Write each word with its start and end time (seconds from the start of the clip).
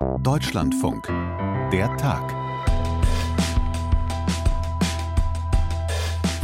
Deutschlandfunk. 0.00 1.08
Der 1.70 1.94
Tag. 1.98 2.34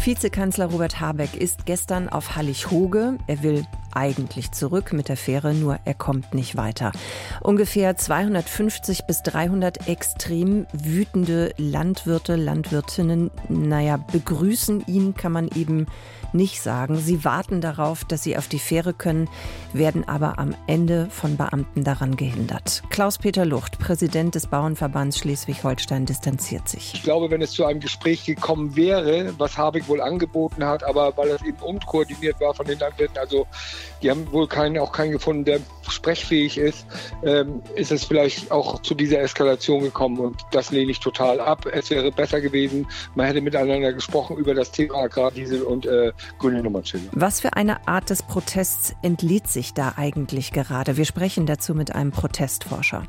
Vizekanzler 0.05 0.67
Robert 0.67 1.01
Habeck 1.01 1.35
ist 1.35 1.65
gestern 1.65 2.11
auf 2.11 2.37
Hallig-Hoge. 2.37 3.17
Er 3.27 3.43
will 3.43 3.67
eigentlich 3.95 4.53
zurück 4.53 4.93
mit 4.93 5.09
der 5.09 5.17
Fähre, 5.17 5.55
nur 5.55 5.79
er 5.87 5.95
kommt 5.95 6.35
nicht 6.35 6.59
weiter. 6.59 6.93
Ungefähr 7.41 7.97
250 7.97 9.07
bis 9.07 9.23
300 9.23 9.89
extrem 9.89 10.67
wütende 10.73 11.53
Landwirte, 11.57 12.37
Landwirtinnen, 12.37 13.31
naja, 13.49 13.99
begrüßen 14.13 14.85
ihn, 14.87 15.15
kann 15.15 15.33
man 15.33 15.49
eben 15.55 15.87
nicht 16.33 16.61
sagen. 16.61 16.97
Sie 16.99 17.25
warten 17.25 17.61
darauf, 17.61 18.05
dass 18.05 18.23
sie 18.23 18.37
auf 18.37 18.49
die 18.49 18.59
Fähre 18.59 18.93
können, 18.93 19.29
werden 19.73 20.09
aber 20.09 20.39
am 20.39 20.55
Ende 20.67 21.09
von 21.11 21.37
Beamten 21.37 21.85
daran 21.85 22.17
gehindert. 22.17 22.83
Klaus-Peter 22.91 23.45
Lucht, 23.45 23.79
Präsident 23.79 24.35
des 24.35 24.47
Bauernverbands 24.47 25.19
Schleswig-Holstein, 25.19 26.07
distanziert 26.07 26.69
sich. 26.69 26.95
Ich 26.95 27.03
glaube, 27.03 27.31
wenn 27.31 27.43
es 27.43 27.53
zu 27.53 27.65
einem 27.65 27.81
Gespräch 27.81 28.25
gekommen 28.25 28.77
wäre, 28.77 29.35
was 29.39 29.57
Habeck 29.57 29.89
wohl 29.89 30.01
angeboten 30.01 30.65
hat, 30.65 30.85
aber 30.85 31.17
weil 31.17 31.29
es 31.29 31.43
eben 31.43 31.59
unkoordiniert 31.59 32.41
war 32.41 32.55
von 32.55 32.67
den 32.67 32.79
Landwirten, 32.79 33.19
also 33.19 33.47
die 34.03 34.11
haben 34.11 34.31
wohl 34.33 34.47
keinen, 34.47 34.79
auch 34.79 34.93
keinen 34.93 35.13
gefunden, 35.13 35.45
der 35.45 35.61
sprechfähig 35.89 36.59
ist, 36.59 36.87
ähm, 37.27 37.61
ist 37.75 37.93
es 37.93 38.05
vielleicht 38.05 38.51
auch 38.51 38.81
zu 38.83 38.95
dieser 38.95 39.21
Eskalation 39.21 39.83
gekommen 39.83 40.19
und 40.19 40.37
das 40.53 40.71
lehne 40.71 40.93
ich 40.93 41.01
total 41.01 41.41
ab. 41.41 41.67
Es 41.67 41.91
wäre 41.91 42.11
besser 42.13 42.41
gewesen, 42.41 42.87
man 43.15 43.27
hätte 43.27 43.41
miteinander 43.41 43.93
gesprochen 43.93 44.37
über 44.37 44.55
das 44.55 44.71
Thema 44.71 44.95
Agrardiesel 44.95 45.63
und 45.63 45.87
äh, 45.87 46.13
grüne 46.39 46.63
Nummernschilder. 46.63 47.09
Was 47.13 47.41
für 47.41 47.55
eine 47.55 47.87
Art 47.89 48.11
des 48.11 48.23
Protests 48.23 48.95
entlädt 49.03 49.49
sich 49.49 49.75
da 49.75 49.95
eigentlich 49.97 50.53
gerade? 50.53 50.97
Wir 50.97 51.05
sprechen 51.05 51.47
dazu 51.47 51.75
mit 51.75 51.95
einem 51.95 52.13
Protestforscher. 52.13 53.03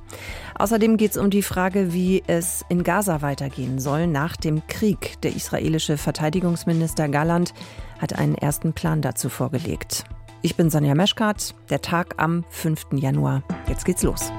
Außerdem 0.56 0.98
geht 0.98 1.12
es 1.12 1.18
um 1.18 1.30
die 1.30 1.44
Frage, 1.44 1.94
wie 1.94 2.24
es 2.26 2.66
in 2.70 2.84
Gaza 2.84 3.22
weitergehen 3.22 3.80
soll 3.80 4.08
nach 4.08 4.36
dem 4.36 4.66
Krieg. 4.68 5.22
Der 5.22 5.36
israelische 5.36 5.98
Verteidigungsminister 5.98 7.08
Galland 7.08 7.54
hat 8.00 8.18
einen 8.18 8.36
ersten 8.36 8.74
Plan 8.74 9.02
dazu 9.02 9.30
vorgelegt. 9.30 10.06
Ich 10.44 10.56
bin 10.56 10.70
Sonja 10.70 10.94
Meschkat, 10.94 11.56
der 11.72 11.82
Tag 11.82 12.16
am 12.18 12.46
5. 12.50 12.88
Januar. 12.94 13.42
Jetzt 13.68 13.86
geht's 13.86 14.04
los. 14.04 14.32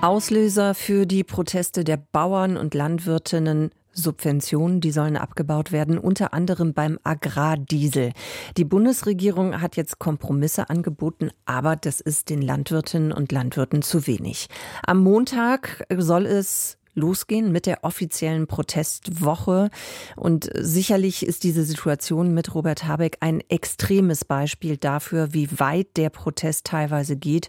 Auslöser 0.00 0.74
für 0.74 1.06
die 1.06 1.22
Proteste 1.22 1.84
der 1.84 1.96
Bauern 1.96 2.56
und 2.56 2.74
Landwirtinnen 2.74 3.70
Subventionen, 3.92 4.80
die 4.80 4.90
sollen 4.90 5.16
abgebaut 5.16 5.70
werden, 5.70 5.98
unter 5.98 6.34
anderem 6.34 6.74
beim 6.74 6.98
Agrardiesel. 7.04 8.12
Die 8.56 8.64
Bundesregierung 8.64 9.60
hat 9.60 9.76
jetzt 9.76 10.00
Kompromisse 10.00 10.68
angeboten, 10.68 11.30
aber 11.46 11.76
das 11.76 12.00
ist 12.00 12.30
den 12.30 12.42
Landwirtinnen 12.42 13.12
und 13.12 13.30
Landwirten 13.30 13.82
zu 13.82 14.08
wenig. 14.08 14.48
Am 14.84 14.98
Montag 14.98 15.86
soll 15.96 16.26
es 16.26 16.76
losgehen 16.94 17.52
mit 17.52 17.66
der 17.66 17.84
offiziellen 17.84 18.46
Protestwoche. 18.46 19.70
Und 20.16 20.50
sicherlich 20.54 21.26
ist 21.26 21.44
diese 21.44 21.64
Situation 21.64 22.34
mit 22.34 22.54
Robert 22.54 22.84
Habeck 22.86 23.18
ein 23.20 23.40
extremes 23.48 24.24
Beispiel 24.24 24.76
dafür, 24.76 25.32
wie 25.32 25.58
weit 25.58 25.96
der 25.96 26.10
Protest 26.10 26.66
teilweise 26.66 27.16
geht 27.16 27.48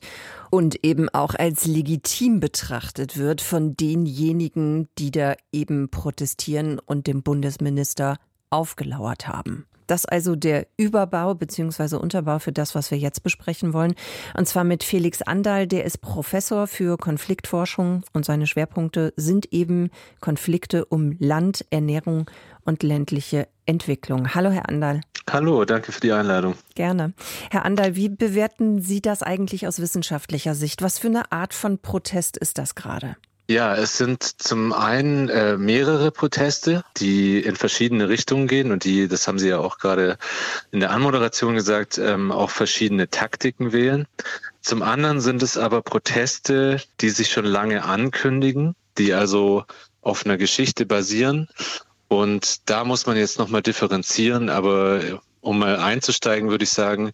und 0.49 0.83
eben 0.83 1.09
auch 1.09 1.35
als 1.35 1.65
legitim 1.65 2.39
betrachtet 2.39 3.17
wird 3.17 3.41
von 3.41 3.75
denjenigen, 3.75 4.87
die 4.97 5.11
da 5.11 5.35
eben 5.51 5.89
protestieren 5.89 6.79
und 6.79 7.07
dem 7.07 7.23
Bundesminister 7.23 8.17
aufgelauert 8.49 9.27
haben. 9.27 9.65
Das 9.87 10.05
also 10.05 10.35
der 10.35 10.67
Überbau 10.77 11.35
bzw. 11.35 11.95
Unterbau 11.95 12.39
für 12.39 12.51
das, 12.51 12.75
was 12.75 12.91
wir 12.91 12.97
jetzt 12.97 13.23
besprechen 13.23 13.73
wollen. 13.73 13.95
Und 14.37 14.47
zwar 14.47 14.63
mit 14.63 14.83
Felix 14.83 15.21
Andal, 15.21 15.67
der 15.67 15.85
ist 15.85 16.01
Professor 16.01 16.67
für 16.67 16.97
Konfliktforschung 16.97 18.03
und 18.13 18.25
seine 18.25 18.47
Schwerpunkte 18.47 19.13
sind 19.15 19.51
eben 19.51 19.89
Konflikte 20.21 20.85
um 20.85 21.15
Land, 21.19 21.65
Ernährung 21.69 22.29
und 22.63 22.83
ländliche 22.83 23.47
Entwicklung. 23.65 24.33
Hallo, 24.33 24.49
Herr 24.49 24.69
Andal. 24.69 25.01
Hallo, 25.29 25.65
danke 25.65 25.91
für 25.91 26.01
die 26.01 26.11
Einladung. 26.11 26.55
Gerne. 26.75 27.13
Herr 27.49 27.65
Andal, 27.65 27.95
wie 27.95 28.09
bewerten 28.09 28.81
Sie 28.81 29.01
das 29.01 29.23
eigentlich 29.23 29.67
aus 29.67 29.79
wissenschaftlicher 29.79 30.53
Sicht? 30.53 30.81
Was 30.81 30.99
für 30.99 31.07
eine 31.07 31.31
Art 31.31 31.53
von 31.53 31.79
Protest 31.79 32.37
ist 32.37 32.57
das 32.57 32.75
gerade? 32.75 33.15
Ja, 33.47 33.75
es 33.75 33.97
sind 33.97 34.23
zum 34.23 34.73
einen 34.73 35.29
äh, 35.29 35.55
mehrere 35.55 36.09
Proteste, 36.09 36.83
die 36.97 37.39
in 37.39 37.55
verschiedene 37.55 38.09
Richtungen 38.09 38.47
gehen 38.47 38.71
und 38.71 38.85
die, 38.85 39.07
das 39.07 39.27
haben 39.27 39.37
Sie 39.37 39.49
ja 39.49 39.59
auch 39.59 39.77
gerade 39.77 40.17
in 40.71 40.79
der 40.79 40.89
Anmoderation 40.89 41.53
gesagt, 41.53 41.99
ähm, 41.99 42.31
auch 42.31 42.49
verschiedene 42.49 43.07
Taktiken 43.07 43.71
wählen. 43.71 44.07
Zum 44.61 44.81
anderen 44.81 45.21
sind 45.21 45.43
es 45.43 45.57
aber 45.57 45.83
Proteste, 45.83 46.81
die 47.01 47.09
sich 47.09 47.31
schon 47.31 47.45
lange 47.45 47.83
ankündigen, 47.83 48.75
die 48.97 49.13
also 49.13 49.63
auf 50.01 50.25
einer 50.25 50.37
Geschichte 50.37 50.87
basieren. 50.87 51.47
Und 52.07 52.67
da 52.67 52.83
muss 52.83 53.05
man 53.05 53.15
jetzt 53.15 53.37
nochmal 53.37 53.61
differenzieren, 53.61 54.49
aber 54.49 55.21
um 55.41 55.59
mal 55.59 55.77
einzusteigen, 55.77 56.49
würde 56.49 56.63
ich 56.63 56.71
sagen, 56.71 57.11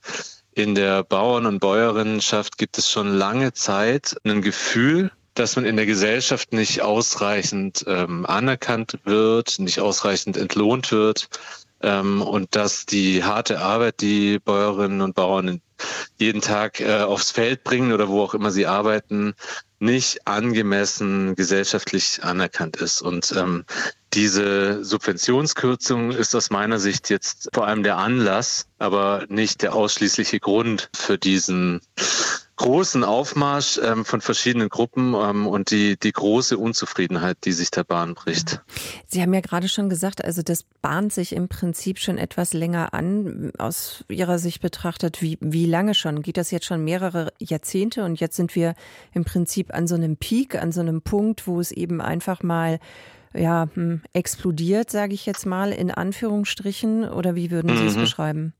in 0.53 0.75
der 0.75 1.03
Bauern- 1.03 1.45
und 1.45 1.59
Bäuerinnenschaft 1.59 2.57
gibt 2.57 2.77
es 2.77 2.89
schon 2.89 3.09
lange 3.09 3.51
Zeit 3.51 4.15
ein 4.23 4.41
Gefühl, 4.41 5.11
dass 5.41 5.55
man 5.55 5.65
in 5.65 5.75
der 5.75 5.87
Gesellschaft 5.87 6.53
nicht 6.53 6.83
ausreichend 6.83 7.83
ähm, 7.87 8.27
anerkannt 8.27 8.99
wird, 9.05 9.57
nicht 9.57 9.79
ausreichend 9.79 10.37
entlohnt 10.37 10.91
wird 10.91 11.29
ähm, 11.81 12.21
und 12.21 12.55
dass 12.55 12.85
die 12.85 13.23
harte 13.23 13.59
Arbeit, 13.59 14.01
die 14.01 14.37
Bäuerinnen 14.37 15.01
und 15.01 15.15
Bauern 15.15 15.59
jeden 16.19 16.41
Tag 16.41 16.79
äh, 16.79 16.99
aufs 16.99 17.31
Feld 17.31 17.63
bringen 17.63 17.91
oder 17.91 18.07
wo 18.07 18.21
auch 18.21 18.35
immer 18.35 18.51
sie 18.51 18.67
arbeiten, 18.67 19.33
nicht 19.79 20.27
angemessen 20.27 21.33
gesellschaftlich 21.35 22.19
anerkannt 22.21 22.77
ist. 22.77 23.01
Und 23.01 23.33
ähm, 23.35 23.65
diese 24.13 24.83
Subventionskürzung 24.83 26.11
ist 26.11 26.35
aus 26.35 26.51
meiner 26.51 26.77
Sicht 26.77 27.09
jetzt 27.09 27.49
vor 27.51 27.65
allem 27.65 27.81
der 27.81 27.97
Anlass, 27.97 28.67
aber 28.77 29.25
nicht 29.27 29.63
der 29.63 29.73
ausschließliche 29.73 30.39
Grund 30.39 30.91
für 30.95 31.17
diesen 31.17 31.81
großen 32.61 33.03
Aufmarsch 33.03 33.79
ähm, 33.83 34.05
von 34.05 34.21
verschiedenen 34.21 34.69
Gruppen 34.69 35.15
ähm, 35.15 35.47
und 35.47 35.71
die, 35.71 35.97
die 35.97 36.11
große 36.11 36.57
Unzufriedenheit, 36.57 37.37
die 37.43 37.53
sich 37.53 37.71
der 37.71 37.83
Bahn 37.83 38.13
bricht. 38.13 38.61
Sie 39.07 39.21
haben 39.21 39.33
ja 39.33 39.41
gerade 39.41 39.67
schon 39.67 39.89
gesagt, 39.89 40.23
also 40.23 40.43
das 40.43 40.63
bahnt 40.81 41.11
sich 41.11 41.33
im 41.33 41.47
Prinzip 41.47 41.97
schon 41.97 42.19
etwas 42.19 42.53
länger 42.53 42.93
an. 42.93 43.51
Aus 43.57 44.05
Ihrer 44.09 44.37
Sicht 44.37 44.61
betrachtet, 44.61 45.23
wie, 45.23 45.39
wie 45.41 45.65
lange 45.65 45.95
schon? 45.95 46.21
Geht 46.21 46.37
das 46.37 46.51
jetzt 46.51 46.67
schon 46.67 46.83
mehrere 46.83 47.33
Jahrzehnte 47.39 48.03
und 48.03 48.19
jetzt 48.19 48.35
sind 48.35 48.55
wir 48.55 48.75
im 49.13 49.25
Prinzip 49.25 49.73
an 49.73 49.87
so 49.87 49.95
einem 49.95 50.15
Peak, 50.17 50.55
an 50.55 50.71
so 50.71 50.81
einem 50.81 51.01
Punkt, 51.01 51.47
wo 51.47 51.59
es 51.59 51.71
eben 51.71 51.99
einfach 51.99 52.43
mal 52.43 52.79
ja, 53.33 53.69
hm, 53.73 54.01
explodiert, 54.13 54.91
sage 54.91 55.13
ich 55.13 55.25
jetzt 55.25 55.47
mal, 55.47 55.71
in 55.71 55.89
Anführungsstrichen? 55.89 57.09
Oder 57.09 57.35
wie 57.35 57.49
würden 57.49 57.75
Sie 57.75 57.83
mhm. 57.83 57.89
es 57.89 57.95
beschreiben? 57.95 58.53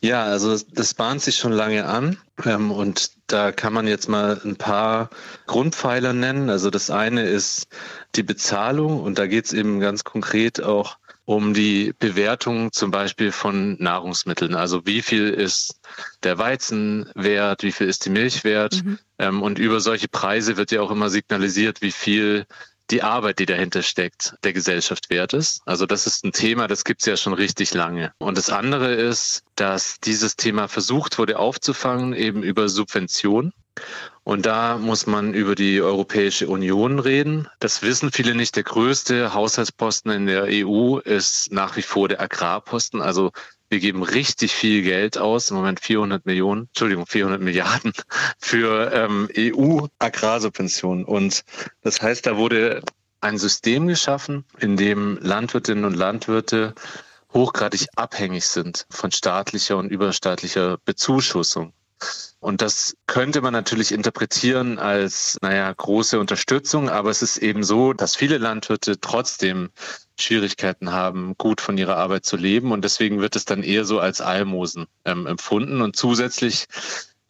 Ja, 0.00 0.24
also 0.24 0.58
das 0.72 0.94
bahnt 0.94 1.22
sich 1.22 1.36
schon 1.36 1.52
lange 1.52 1.86
an 1.86 2.18
ähm, 2.44 2.70
und 2.70 3.12
da 3.28 3.52
kann 3.52 3.72
man 3.72 3.86
jetzt 3.86 4.08
mal 4.08 4.40
ein 4.44 4.56
paar 4.56 5.10
Grundpfeiler 5.46 6.12
nennen. 6.12 6.50
Also 6.50 6.70
das 6.70 6.90
eine 6.90 7.22
ist 7.22 7.68
die 8.16 8.24
Bezahlung 8.24 9.00
und 9.00 9.18
da 9.18 9.26
geht 9.26 9.46
es 9.46 9.52
eben 9.52 9.80
ganz 9.80 10.04
konkret 10.04 10.62
auch 10.62 10.98
um 11.24 11.54
die 11.54 11.94
Bewertung 11.98 12.72
zum 12.72 12.90
Beispiel 12.90 13.30
von 13.30 13.76
Nahrungsmitteln. 13.80 14.54
Also 14.56 14.86
wie 14.86 15.02
viel 15.02 15.30
ist 15.30 15.80
der 16.24 16.36
Weizen 16.38 17.10
wert, 17.14 17.62
wie 17.62 17.72
viel 17.72 17.88
ist 17.88 18.04
die 18.04 18.10
Milch 18.10 18.42
wert? 18.42 18.82
Mhm. 18.84 18.98
Ähm, 19.18 19.42
und 19.42 19.58
über 19.58 19.80
solche 19.80 20.08
Preise 20.08 20.56
wird 20.56 20.72
ja 20.72 20.80
auch 20.80 20.90
immer 20.90 21.10
signalisiert, 21.10 21.80
wie 21.80 21.92
viel 21.92 22.44
die 22.92 23.02
Arbeit, 23.02 23.38
die 23.38 23.46
dahinter 23.46 23.82
steckt, 23.82 24.36
der 24.44 24.52
Gesellschaft 24.52 25.10
wert 25.10 25.32
ist. 25.32 25.62
Also 25.64 25.86
das 25.86 26.06
ist 26.06 26.24
ein 26.24 26.32
Thema, 26.32 26.68
das 26.68 26.84
gibt 26.84 27.00
es 27.00 27.06
ja 27.06 27.16
schon 27.16 27.32
richtig 27.32 27.72
lange. 27.74 28.12
Und 28.18 28.36
das 28.36 28.50
andere 28.50 28.92
ist, 28.92 29.44
dass 29.56 29.98
dieses 29.98 30.36
Thema 30.36 30.68
versucht 30.68 31.18
wurde 31.18 31.38
aufzufangen, 31.38 32.12
eben 32.12 32.42
über 32.42 32.68
Subvention. 32.68 33.52
Und 34.24 34.46
da 34.46 34.76
muss 34.76 35.06
man 35.06 35.34
über 35.34 35.54
die 35.54 35.80
Europäische 35.80 36.46
Union 36.46 36.98
reden. 36.98 37.48
Das 37.58 37.82
wissen 37.82 38.12
viele 38.12 38.34
nicht. 38.34 38.54
Der 38.54 38.62
größte 38.62 39.32
Haushaltsposten 39.32 40.12
in 40.12 40.26
der 40.26 40.44
EU 40.48 40.98
ist 40.98 41.50
nach 41.50 41.76
wie 41.76 41.82
vor 41.82 42.08
der 42.08 42.20
Agrarposten. 42.20 43.00
Also 43.00 43.32
wir 43.72 43.80
geben 43.80 44.02
richtig 44.02 44.54
viel 44.54 44.82
Geld 44.82 45.16
aus, 45.16 45.50
im 45.50 45.56
Moment 45.56 45.80
400 45.80 46.26
Millionen, 46.26 46.66
Entschuldigung, 46.68 47.06
400 47.06 47.40
Milliarden 47.40 47.94
für 48.38 48.92
ähm, 48.92 49.28
EU-Agrarsubventionen. 49.36 51.06
Und 51.06 51.42
das 51.80 52.02
heißt, 52.02 52.26
da 52.26 52.36
wurde 52.36 52.82
ein 53.22 53.38
System 53.38 53.88
geschaffen, 53.88 54.44
in 54.58 54.76
dem 54.76 55.18
Landwirtinnen 55.22 55.86
und 55.86 55.94
Landwirte 55.94 56.74
hochgradig 57.32 57.86
abhängig 57.96 58.46
sind 58.46 58.86
von 58.90 59.10
staatlicher 59.10 59.78
und 59.78 59.90
überstaatlicher 59.90 60.76
Bezuschussung. 60.84 61.72
Und 62.40 62.60
das 62.60 62.96
könnte 63.06 63.40
man 63.40 63.52
natürlich 63.52 63.92
interpretieren 63.92 64.78
als, 64.78 65.38
naja, 65.40 65.72
große 65.72 66.18
Unterstützung, 66.18 66.90
aber 66.90 67.08
es 67.08 67.22
ist 67.22 67.38
eben 67.38 67.62
so, 67.62 67.92
dass 67.92 68.16
viele 68.16 68.36
Landwirte 68.36 69.00
trotzdem 69.00 69.70
Schwierigkeiten 70.22 70.92
haben, 70.92 71.34
gut 71.36 71.60
von 71.60 71.76
ihrer 71.76 71.96
Arbeit 71.96 72.24
zu 72.24 72.36
leben. 72.36 72.72
Und 72.72 72.84
deswegen 72.84 73.20
wird 73.20 73.36
es 73.36 73.44
dann 73.44 73.62
eher 73.62 73.84
so 73.84 73.98
als 74.00 74.20
Almosen 74.20 74.86
ähm, 75.04 75.26
empfunden. 75.26 75.82
Und 75.82 75.96
zusätzlich 75.96 76.66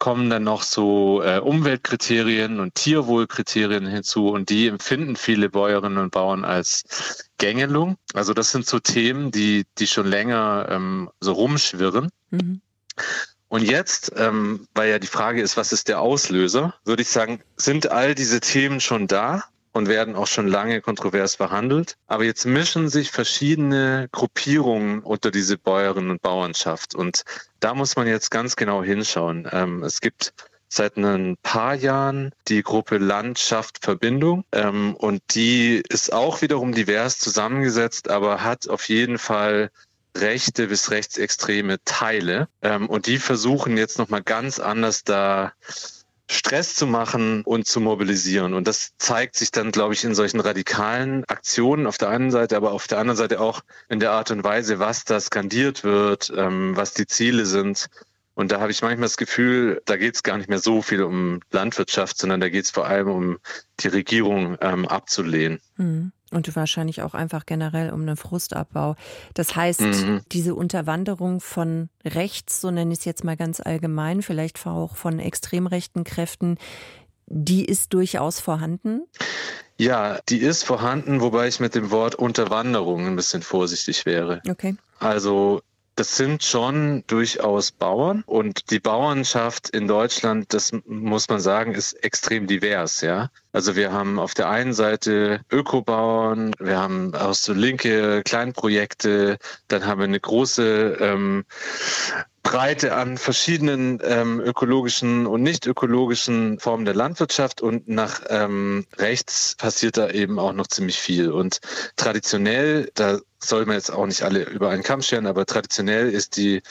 kommen 0.03 0.29
dann 0.29 0.43
noch 0.43 0.63
so 0.63 1.21
äh, 1.23 1.39
Umweltkriterien 1.39 2.59
und 2.59 2.75
Tierwohlkriterien 2.75 3.85
hinzu 3.85 4.29
und 4.31 4.49
die 4.49 4.67
empfinden 4.67 5.15
viele 5.15 5.49
Bäuerinnen 5.49 5.97
und 5.97 6.11
Bauern 6.11 6.43
als 6.43 7.29
Gängelung. 7.37 7.95
Also 8.13 8.33
das 8.33 8.51
sind 8.51 8.65
so 8.65 8.79
Themen, 8.79 9.31
die, 9.31 9.65
die 9.77 9.87
schon 9.87 10.07
länger 10.07 10.67
ähm, 10.69 11.09
so 11.21 11.31
rumschwirren. 11.31 12.09
Mhm. 12.31 12.59
Und 13.47 13.63
jetzt, 13.63 14.11
ähm, 14.17 14.67
weil 14.73 14.89
ja 14.89 14.99
die 14.99 15.07
Frage 15.07 15.41
ist, 15.41 15.55
was 15.55 15.71
ist 15.71 15.87
der 15.87 16.01
Auslöser, 16.01 16.73
würde 16.83 17.03
ich 17.03 17.09
sagen, 17.09 17.41
sind 17.55 17.89
all 17.89 18.13
diese 18.13 18.41
Themen 18.41 18.81
schon 18.81 19.07
da 19.07 19.43
und 19.73 19.89
werden 19.89 20.15
auch 20.15 20.27
schon 20.27 20.47
lange 20.47 20.81
kontrovers 20.81 21.37
behandelt. 21.37 21.97
Aber 22.07 22.23
jetzt 22.23 22.45
mischen 22.45 22.89
sich 22.89 23.11
verschiedene 23.11 24.07
Gruppierungen 24.11 24.99
unter 25.01 25.31
diese 25.31 25.57
Bäuerinnen 25.57 26.11
und 26.11 26.21
Bauernschaft. 26.21 26.95
Und 26.95 27.23
da 27.59 27.73
muss 27.73 27.95
man 27.95 28.07
jetzt 28.07 28.31
ganz 28.31 28.55
genau 28.55 28.83
hinschauen. 28.83 29.47
Ähm, 29.51 29.83
es 29.83 29.99
gibt 29.99 30.33
seit 30.69 30.97
ein 30.97 31.37
paar 31.43 31.75
Jahren 31.75 32.31
die 32.47 32.63
Gruppe 32.63 32.97
Landschaft 32.97 33.79
Verbindung 33.83 34.43
ähm, 34.51 34.95
und 34.95 35.21
die 35.35 35.83
ist 35.89 36.11
auch 36.11 36.41
wiederum 36.41 36.73
divers 36.73 37.19
zusammengesetzt, 37.19 38.09
aber 38.09 38.43
hat 38.43 38.67
auf 38.67 38.89
jeden 38.89 39.19
Fall 39.19 39.69
rechte 40.15 40.67
bis 40.67 40.91
rechtsextreme 40.91 41.77
Teile. 41.85 42.47
Ähm, 42.61 42.89
und 42.89 43.07
die 43.07 43.17
versuchen 43.17 43.77
jetzt 43.77 43.97
nochmal 43.99 44.23
ganz 44.23 44.59
anders 44.59 45.03
da 45.03 45.53
Stress 46.29 46.75
zu 46.75 46.87
machen 46.87 47.43
und 47.43 47.67
zu 47.67 47.81
mobilisieren. 47.81 48.53
Und 48.53 48.67
das 48.67 48.91
zeigt 48.97 49.35
sich 49.35 49.51
dann, 49.51 49.71
glaube 49.71 49.93
ich, 49.93 50.03
in 50.03 50.15
solchen 50.15 50.39
radikalen 50.39 51.25
Aktionen 51.25 51.85
auf 51.85 51.97
der 51.97 52.09
einen 52.09 52.31
Seite, 52.31 52.55
aber 52.55 52.71
auf 52.71 52.87
der 52.87 52.99
anderen 52.99 53.17
Seite 53.17 53.41
auch 53.41 53.61
in 53.89 53.99
der 53.99 54.11
Art 54.11 54.31
und 54.31 54.43
Weise, 54.43 54.79
was 54.79 55.03
da 55.03 55.19
skandiert 55.19 55.83
wird, 55.83 56.31
ähm, 56.35 56.75
was 56.75 56.93
die 56.93 57.07
Ziele 57.07 57.45
sind. 57.45 57.87
Und 58.35 58.51
da 58.51 58.59
habe 58.59 58.71
ich 58.71 58.81
manchmal 58.81 59.07
das 59.07 59.17
Gefühl, 59.17 59.81
da 59.85 59.95
geht 59.95 60.15
es 60.15 60.23
gar 60.23 60.37
nicht 60.37 60.49
mehr 60.49 60.59
so 60.59 60.81
viel 60.81 61.03
um 61.03 61.41
Landwirtschaft, 61.51 62.17
sondern 62.17 62.39
da 62.39 62.49
geht 62.49 62.65
es 62.65 62.71
vor 62.71 62.87
allem 62.87 63.09
um 63.09 63.39
die 63.81 63.89
Regierung 63.89 64.57
ähm, 64.61 64.87
abzulehnen. 64.87 65.59
Mhm. 65.77 66.11
Und 66.33 66.55
wahrscheinlich 66.55 67.01
auch 67.01 67.13
einfach 67.13 67.45
generell 67.45 67.91
um 67.91 68.01
einen 68.01 68.17
Frustabbau. 68.17 68.95
Das 69.33 69.55
heißt, 69.55 69.81
mhm. 69.81 70.21
diese 70.31 70.55
Unterwanderung 70.55 71.39
von 71.39 71.89
rechts, 72.03 72.61
so 72.61 72.71
nenne 72.71 72.93
ich 72.93 72.99
es 72.99 73.05
jetzt 73.05 73.23
mal 73.23 73.37
ganz 73.37 73.59
allgemein, 73.59 74.21
vielleicht 74.21 74.65
auch 74.65 74.95
von 74.95 75.19
extrem 75.19 75.67
rechten 75.67 76.03
Kräften, 76.03 76.57
die 77.27 77.65
ist 77.65 77.93
durchaus 77.93 78.39
vorhanden? 78.39 79.03
Ja, 79.77 80.19
die 80.29 80.37
ist 80.37 80.63
vorhanden, 80.63 81.21
wobei 81.21 81.47
ich 81.47 81.59
mit 81.59 81.75
dem 81.75 81.91
Wort 81.91 82.15
Unterwanderung 82.15 83.07
ein 83.07 83.15
bisschen 83.15 83.41
vorsichtig 83.41 84.05
wäre. 84.05 84.41
Okay. 84.49 84.75
Also 84.99 85.61
das 85.95 86.17
sind 86.17 86.43
schon 86.43 87.03
durchaus 87.07 87.71
Bauern 87.71 88.23
und 88.25 88.71
die 88.71 88.79
Bauernschaft 88.79 89.69
in 89.69 89.87
Deutschland, 89.87 90.53
das 90.53 90.71
muss 90.85 91.29
man 91.29 91.39
sagen, 91.39 91.75
ist 91.75 91.93
extrem 92.03 92.47
divers, 92.47 93.01
ja. 93.01 93.29
Also 93.51 93.75
wir 93.75 93.91
haben 93.91 94.17
auf 94.17 94.33
der 94.33 94.49
einen 94.49 94.73
Seite 94.73 95.41
Ökobauern, 95.51 96.53
wir 96.59 96.79
haben 96.79 97.13
auch 97.13 97.35
so 97.35 97.53
linke 97.53 98.23
Kleinprojekte, 98.23 99.37
dann 99.67 99.85
haben 99.85 99.99
wir 99.99 100.05
eine 100.05 100.19
große 100.19 100.97
ähm, 100.99 101.45
Breite 102.43 102.93
an 102.93 103.17
verschiedenen 103.17 103.99
ähm, 104.03 104.41
ökologischen 104.41 105.25
und 105.25 105.41
nicht 105.41 105.65
ökologischen 105.65 106.59
Formen 106.59 106.85
der 106.85 106.93
Landwirtschaft 106.93 107.61
und 107.61 107.87
nach 107.87 108.21
ähm, 108.29 108.85
rechts 108.97 109.55
passiert 109.55 109.97
da 109.97 110.09
eben 110.09 110.37
auch 110.37 110.53
noch 110.53 110.67
ziemlich 110.67 110.99
viel. 110.99 111.31
Und 111.31 111.59
traditionell, 111.95 112.91
da 112.95 113.19
soll 113.39 113.65
man 113.65 113.75
jetzt 113.75 113.91
auch 113.91 114.05
nicht 114.05 114.23
alle 114.23 114.43
über 114.43 114.69
einen 114.69 114.83
Kamm 114.83 115.01
scheren, 115.01 115.25
aber 115.25 115.45
traditionell 115.45 116.09
ist 116.09 116.35
die 116.37 116.61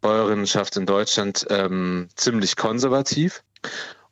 Bäuerinnenschaft 0.00 0.76
in 0.76 0.86
Deutschland 0.86 1.46
ähm, 1.48 2.08
ziemlich 2.16 2.56
konservativ. 2.56 3.42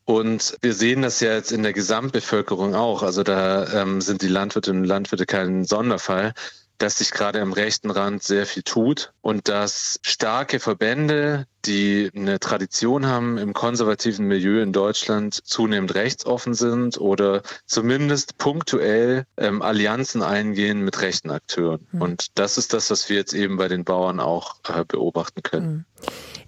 Und 0.05 0.57
wir 0.63 0.75
sehen 0.75 1.03
das 1.03 1.21
ja 1.21 1.35
jetzt 1.35 1.53
in 1.53 1.63
der 1.63 1.73
Gesamtbevölkerung 1.73 2.75
auch. 2.75 3.03
Also 3.03 3.23
da 3.23 3.83
ähm, 3.83 4.01
sind 4.01 4.23
die 4.23 4.29
Landwirtinnen 4.29 4.83
und 4.83 4.89
Landwirte 4.89 5.27
kein 5.27 5.65
Sonderfall 5.65 6.35
dass 6.81 6.99
sich 6.99 7.11
gerade 7.11 7.43
am 7.43 7.53
rechten 7.53 7.91
Rand 7.91 8.23
sehr 8.23 8.47
viel 8.47 8.63
tut 8.63 9.13
und 9.21 9.49
dass 9.49 10.01
starke 10.03 10.61
Verbände, 10.61 11.47
die 11.67 12.11
eine 12.17 12.41
Tradition 12.41 13.07
haben 13.07 13.37
im 13.37 13.53
konservativen 13.53 14.27
Milieu 14.27 14.63
in 14.63 14.73
Deutschland, 14.73 15.35
zunehmend 15.35 15.95
rechtsoffen 15.95 16.55
sind 16.55 16.99
oder 16.99 17.43
zumindest 17.67 18.39
punktuell 18.39 19.27
ähm, 19.37 19.61
Allianzen 19.61 20.23
eingehen 20.23 20.81
mit 20.81 21.03
rechten 21.03 21.31
Akteuren. 21.31 21.87
Mhm. 21.93 22.01
Und 22.01 22.39
das 22.39 22.57
ist 22.57 22.73
das, 22.73 22.91
was 22.91 23.11
wir 23.11 23.17
jetzt 23.17 23.35
eben 23.35 23.59
bei 23.59 23.69
den 23.69 23.85
Bauern 23.85 24.19
auch 24.19 24.57
äh, 24.67 24.85
beobachten 24.87 25.43
können. 25.43 25.67
Mhm. 25.67 25.85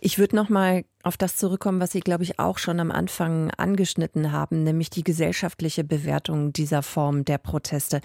Ich 0.01 0.19
würde 0.19 0.35
noch 0.35 0.49
mal 0.49 0.85
auf 1.03 1.19
das 1.19 1.37
zurückkommen, 1.37 1.79
was 1.79 1.93
Sie, 1.93 2.01
glaube 2.01 2.25
ich, 2.25 2.39
auch 2.39 2.57
schon 2.57 2.81
am 2.81 2.91
Anfang 2.91 3.51
angeschnitten 3.51 4.33
haben, 4.33 4.63
nämlich 4.63 4.89
die 4.89 5.05
gesellschaftliche 5.05 5.85
Bewertung 5.85 6.55
dieser 6.55 6.83
Form 6.83 7.25
der 7.25 7.39
Proteste. 7.39 8.01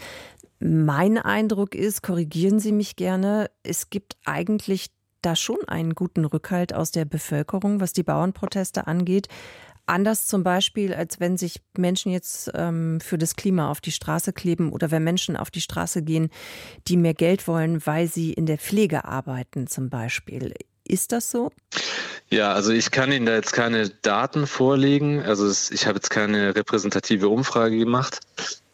Mein 0.60 1.18
Eindruck 1.18 1.76
ist, 1.76 2.02
korrigieren 2.02 2.60
Sie 2.60 2.72
mich 2.72 2.96
gerne, 2.96 3.50
es 3.64 3.90
gibt 3.90 4.18
eigentlich 4.26 4.88
da 5.22 5.36
schon 5.36 5.58
einen 5.68 5.94
guten 5.94 6.26
Rückhalt 6.26 6.74
aus 6.74 6.92
der 6.92 7.06
Bevölkerung, 7.06 7.80
was 7.80 7.94
die 7.94 8.04
Bauernproteste 8.04 8.88
angeht. 8.88 9.28
Anders 9.86 10.26
zum 10.28 10.44
Beispiel, 10.44 10.94
als 10.94 11.20
wenn 11.20 11.38
sich 11.38 11.62
Menschen 11.78 12.12
jetzt 12.12 12.52
ähm, 12.56 13.00
für 13.00 13.18
das 13.18 13.36
Klima 13.36 13.72
auf 13.72 13.80
die 13.80 13.92
Straße 13.92 14.34
kleben 14.34 14.72
oder 14.72 14.92
wenn 14.92 15.04
Menschen 15.04 15.38
auf 15.38 15.50
die 15.50 15.62
Straße 15.62 16.04
gehen, 16.04 16.30
die 16.88 16.98
mehr 16.98 17.14
Geld 17.14 17.48
wollen, 17.48 17.86
weil 17.86 18.08
sie 18.08 18.34
in 18.34 18.46
der 18.46 18.58
Pflege 18.58 19.06
arbeiten 19.06 19.68
zum 19.68 19.90
Beispiel. 19.90 20.54
Ist 20.84 21.14
das 21.14 21.32
so? 21.32 21.52
Ja, 22.30 22.52
also 22.52 22.74
ich 22.74 22.92
kann 22.92 23.12
Ihnen 23.12 23.26
da 23.26 23.36
jetzt 23.36 23.54
keine 23.54 23.90
Daten 23.90 24.48
vorlegen. 24.48 25.22
Also 25.22 25.50
ich 25.74 25.86
habe 25.86 25.96
jetzt 25.96 26.10
keine 26.10 26.56
repräsentative 26.56 27.30
Umfrage 27.30 27.78
gemacht. 27.78 28.20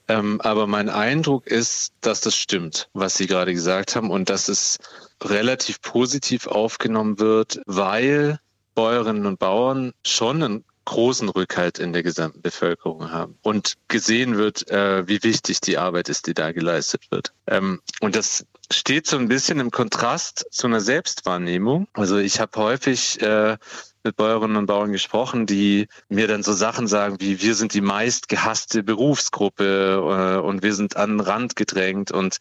Ähm, 0.08 0.42
aber 0.42 0.68
mein 0.68 0.90
Eindruck 0.90 1.48
ist, 1.48 1.94
dass 2.02 2.22
das 2.22 2.36
stimmt, 2.36 2.90
was 2.94 3.16
Sie 3.16 3.28
gerade 3.28 3.54
gesagt 3.54 3.96
haben 3.96 4.10
und 4.10 4.30
dass 4.30 4.50
es 4.50 4.78
relativ 5.22 5.82
positiv 5.82 6.48
aufgenommen 6.48 7.20
wird, 7.20 7.62
weil 7.66 8.40
Bäuerinnen 8.76 9.26
und 9.26 9.40
Bauern 9.40 9.94
schon 10.06 10.44
einen 10.44 10.66
großen 10.86 11.30
Rückhalt 11.30 11.80
in 11.80 11.94
der 11.94 12.04
gesamten 12.04 12.42
Bevölkerung 12.42 13.12
haben 13.12 13.38
und 13.42 13.76
gesehen 13.88 14.38
wird, 14.38 14.70
äh, 14.70 15.08
wie 15.08 15.24
wichtig 15.24 15.62
die 15.62 15.78
Arbeit 15.78 16.10
ist, 16.10 16.28
die 16.28 16.34
da 16.34 16.52
geleistet 16.52 17.10
wird. 17.10 17.34
Ähm, 17.48 17.82
und 18.02 18.16
das 18.16 18.46
steht 18.72 19.08
so 19.08 19.18
ein 19.18 19.30
bisschen 19.30 19.60
im 19.60 19.72
Kontrast 19.72 20.46
zu 20.52 20.68
einer 20.68 20.82
Selbstwahrnehmung. 20.82 21.88
Also 21.94 22.18
ich 22.18 22.40
habe 22.40 22.60
häufig 22.60 23.22
äh, 23.22 23.58
mit 24.04 24.16
Bäuerinnen 24.16 24.58
und 24.58 24.66
Bauern 24.66 24.92
gesprochen, 24.92 25.46
die 25.46 25.88
mir 26.10 26.28
dann 26.28 26.44
so 26.44 26.54
Sachen 26.54 26.88
sagen 26.88 27.18
wie, 27.20 27.42
wir 27.42 27.56
sind 27.56 27.74
die 27.74 27.82
meist 27.82 28.30
gehasste 28.30 28.84
Berufsgruppe 28.84 30.38
äh, 30.40 30.46
und 30.46 30.64
wir 30.64 30.74
sind 30.74 30.98
an 30.98 31.18
den 31.18 31.20
Rand 31.20 31.56
gedrängt. 31.56 32.12
Und 32.12 32.38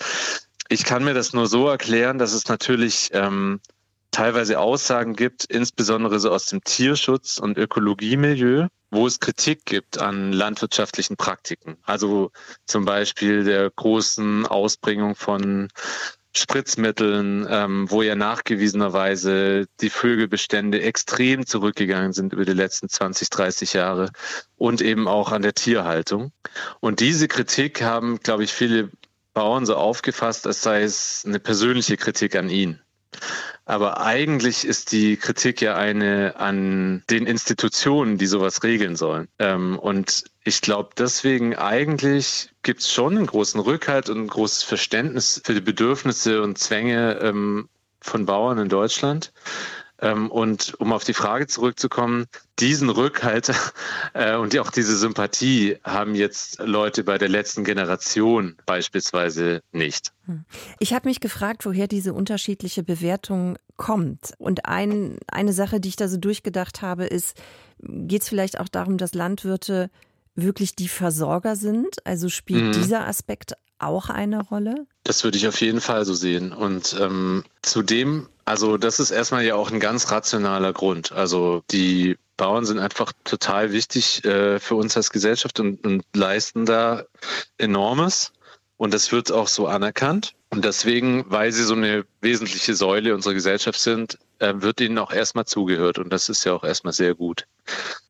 ich 0.68 0.84
kann 0.84 1.04
mir 1.04 1.14
das 1.14 1.32
nur 1.32 1.46
so 1.46 1.68
erklären, 1.68 2.18
dass 2.18 2.32
es 2.32 2.48
natürlich 2.48 3.10
ähm, 3.12 3.60
teilweise 4.12 4.60
Aussagen 4.60 5.14
gibt, 5.14 5.44
insbesondere 5.44 6.20
so 6.20 6.30
aus 6.30 6.46
dem 6.46 6.62
Tierschutz- 6.62 7.38
und 7.38 7.58
Ökologiemilieu, 7.58 8.68
wo 8.90 9.06
es 9.06 9.20
Kritik 9.20 9.64
gibt 9.64 9.98
an 9.98 10.32
landwirtschaftlichen 10.32 11.16
Praktiken. 11.16 11.78
Also 11.82 12.30
zum 12.66 12.84
Beispiel 12.84 13.42
der 13.42 13.70
großen 13.70 14.46
Ausbringung 14.46 15.16
von 15.16 15.68
Spritzmitteln, 16.34 17.46
ähm, 17.48 17.90
wo 17.90 18.02
ja 18.02 18.14
nachgewiesenerweise 18.14 19.66
die 19.80 19.90
Vögelbestände 19.90 20.80
extrem 20.80 21.46
zurückgegangen 21.46 22.12
sind 22.12 22.32
über 22.32 22.44
die 22.44 22.52
letzten 22.52 22.88
20, 22.88 23.28
30 23.28 23.74
Jahre 23.74 24.10
und 24.56 24.80
eben 24.80 25.08
auch 25.08 25.32
an 25.32 25.42
der 25.42 25.54
Tierhaltung. 25.54 26.32
Und 26.80 27.00
diese 27.00 27.28
Kritik 27.28 27.82
haben, 27.82 28.18
glaube 28.20 28.44
ich, 28.44 28.52
viele 28.52 28.90
Bauern 29.34 29.66
so 29.66 29.76
aufgefasst, 29.76 30.46
als 30.46 30.62
sei 30.62 30.82
es 30.82 31.24
eine 31.26 31.38
persönliche 31.38 31.96
Kritik 31.96 32.34
an 32.36 32.48
ihn. 32.48 32.80
Aber 33.64 34.00
eigentlich 34.00 34.64
ist 34.64 34.92
die 34.92 35.16
Kritik 35.16 35.60
ja 35.60 35.76
eine 35.76 36.34
an 36.36 37.04
den 37.10 37.26
Institutionen, 37.26 38.18
die 38.18 38.26
sowas 38.26 38.62
regeln 38.64 38.96
sollen. 38.96 39.28
Ähm, 39.38 39.78
und 39.78 40.24
ich 40.44 40.60
glaube, 40.60 40.90
deswegen 40.98 41.54
eigentlich 41.54 42.50
gibt 42.62 42.80
es 42.80 42.92
schon 42.92 43.16
einen 43.16 43.26
großen 43.26 43.60
Rückhalt 43.60 44.08
und 44.08 44.18
ein 44.18 44.26
großes 44.26 44.64
Verständnis 44.64 45.40
für 45.44 45.54
die 45.54 45.60
Bedürfnisse 45.60 46.42
und 46.42 46.58
Zwänge 46.58 47.18
ähm, 47.20 47.68
von 48.00 48.26
Bauern 48.26 48.58
in 48.58 48.68
Deutschland. 48.68 49.32
Ähm, 50.02 50.30
und 50.32 50.74
um 50.80 50.92
auf 50.92 51.04
die 51.04 51.14
Frage 51.14 51.46
zurückzukommen, 51.46 52.26
diesen 52.58 52.90
Rückhalt 52.90 53.52
äh, 54.14 54.36
und 54.36 54.58
auch 54.58 54.70
diese 54.70 54.96
Sympathie 54.96 55.78
haben 55.84 56.16
jetzt 56.16 56.58
Leute 56.58 57.04
bei 57.04 57.18
der 57.18 57.28
letzten 57.28 57.62
Generation 57.62 58.56
beispielsweise 58.66 59.62
nicht. 59.70 60.12
Hm. 60.26 60.44
Ich 60.80 60.92
habe 60.92 61.08
mich 61.08 61.20
gefragt, 61.20 61.64
woher 61.64 61.86
diese 61.86 62.12
unterschiedliche 62.14 62.82
Bewertung 62.82 63.56
kommt. 63.76 64.32
Und 64.38 64.66
ein, 64.66 65.18
eine 65.28 65.52
Sache, 65.52 65.78
die 65.78 65.90
ich 65.90 65.96
da 65.96 66.08
so 66.08 66.16
durchgedacht 66.16 66.82
habe, 66.82 67.06
ist, 67.06 67.40
geht 67.78 68.22
es 68.22 68.28
vielleicht 68.28 68.58
auch 68.58 68.68
darum, 68.68 68.98
dass 68.98 69.14
Landwirte 69.14 69.88
wirklich 70.34 70.74
die 70.74 70.88
Versorger 70.88 71.54
sind? 71.54 72.04
Also 72.04 72.28
spielt 72.28 72.64
mhm. 72.64 72.72
dieser 72.72 73.06
Aspekt 73.06 73.54
auch 73.78 74.08
eine 74.08 74.42
Rolle? 74.42 74.86
Das 75.04 75.24
würde 75.24 75.36
ich 75.36 75.46
auf 75.48 75.60
jeden 75.60 75.80
Fall 75.80 76.04
so 76.04 76.14
sehen. 76.14 76.52
Und 76.52 76.96
ähm, 77.00 77.44
zudem, 77.62 78.28
also 78.44 78.76
das 78.76 79.00
ist 79.00 79.10
erstmal 79.10 79.44
ja 79.44 79.54
auch 79.54 79.70
ein 79.70 79.80
ganz 79.80 80.10
rationaler 80.10 80.72
Grund. 80.72 81.12
Also 81.12 81.62
die 81.70 82.18
Bauern 82.36 82.64
sind 82.64 82.78
einfach 82.78 83.12
total 83.24 83.72
wichtig 83.72 84.24
äh, 84.24 84.58
für 84.58 84.74
uns 84.74 84.96
als 84.96 85.10
Gesellschaft 85.10 85.60
und, 85.60 85.84
und 85.86 86.04
leisten 86.14 86.66
da 86.66 87.04
enormes. 87.58 88.32
Und 88.76 88.94
das 88.94 89.12
wird 89.12 89.30
auch 89.30 89.48
so 89.48 89.66
anerkannt. 89.68 90.34
Und 90.52 90.66
deswegen, 90.66 91.24
weil 91.28 91.50
sie 91.50 91.64
so 91.64 91.72
eine 91.72 92.04
wesentliche 92.20 92.74
Säule 92.74 93.14
unserer 93.14 93.32
Gesellschaft 93.32 93.80
sind, 93.80 94.18
äh, 94.38 94.52
wird 94.56 94.82
ihnen 94.82 94.98
auch 94.98 95.10
erstmal 95.10 95.46
zugehört. 95.46 95.98
Und 95.98 96.12
das 96.12 96.28
ist 96.28 96.44
ja 96.44 96.52
auch 96.52 96.62
erstmal 96.62 96.92
sehr 96.92 97.14
gut. 97.14 97.46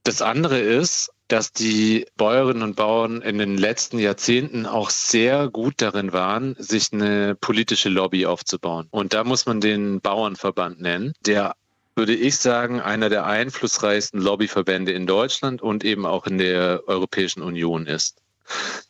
Das 0.02 0.22
andere 0.22 0.58
ist, 0.58 1.12
dass 1.28 1.52
die 1.52 2.04
Bäuerinnen 2.16 2.64
und 2.64 2.74
Bauern 2.74 3.22
in 3.22 3.38
den 3.38 3.56
letzten 3.56 4.00
Jahrzehnten 4.00 4.66
auch 4.66 4.90
sehr 4.90 5.50
gut 5.50 5.74
darin 5.76 6.12
waren, 6.12 6.56
sich 6.58 6.92
eine 6.92 7.36
politische 7.36 7.88
Lobby 7.88 8.26
aufzubauen. 8.26 8.88
Und 8.90 9.14
da 9.14 9.22
muss 9.22 9.46
man 9.46 9.60
den 9.60 10.00
Bauernverband 10.00 10.80
nennen, 10.80 11.14
der 11.24 11.54
würde 11.94 12.16
ich 12.16 12.38
sagen, 12.38 12.80
einer 12.80 13.08
der 13.08 13.24
einflussreichsten 13.24 14.20
Lobbyverbände 14.20 14.90
in 14.90 15.06
Deutschland 15.06 15.62
und 15.62 15.84
eben 15.84 16.06
auch 16.06 16.26
in 16.26 16.38
der 16.38 16.82
Europäischen 16.88 17.42
Union 17.42 17.86
ist. 17.86 18.16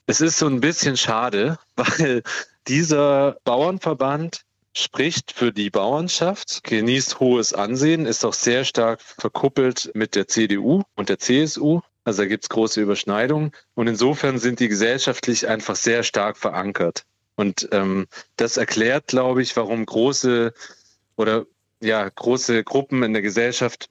Es 0.07 0.23
ist 0.23 0.39
so 0.39 0.47
ein 0.47 0.61
bisschen 0.61 0.97
schade, 0.97 1.59
weil 1.77 2.23
dieser 2.69 3.37
Bauernverband 3.45 4.43
spricht 4.75 5.33
für 5.33 5.53
die 5.53 5.71
Bauernschaft, 5.71 6.65
genießt 6.65 7.21
hohes 7.21 7.53
Ansehen, 7.53 8.07
ist 8.07 8.25
auch 8.25 8.35
sehr 8.35 8.65
stark 8.65 9.01
verkuppelt 9.03 9.91
mit 9.95 10.15
der 10.15 10.29
CDU 10.29 10.83
und 10.95 11.09
der 11.09 11.19
CSU. 11.19 11.81
Also 12.05 12.23
da 12.23 12.29
gibt 12.29 12.45
es 12.45 12.49
große 12.49 12.81
Überschneidungen. 12.81 13.53
Und 13.75 13.87
insofern 13.87 14.39
sind 14.39 14.61
die 14.61 14.69
gesellschaftlich 14.69 15.47
einfach 15.47 15.77
sehr 15.77 16.03
stark 16.03 16.37
verankert. 16.37 17.05
Und 17.37 17.69
ähm, 17.73 18.07
das 18.37 18.57
erklärt, 18.57 19.07
glaube 19.07 19.43
ich, 19.43 19.57
warum 19.57 19.87
große 19.87 20.53
oder 21.17 21.47
ja, 21.81 22.09
große 22.09 22.65
Gruppen 22.65 23.03
in 23.03 23.13
der 23.13 23.23
Gesellschaft 23.23 23.89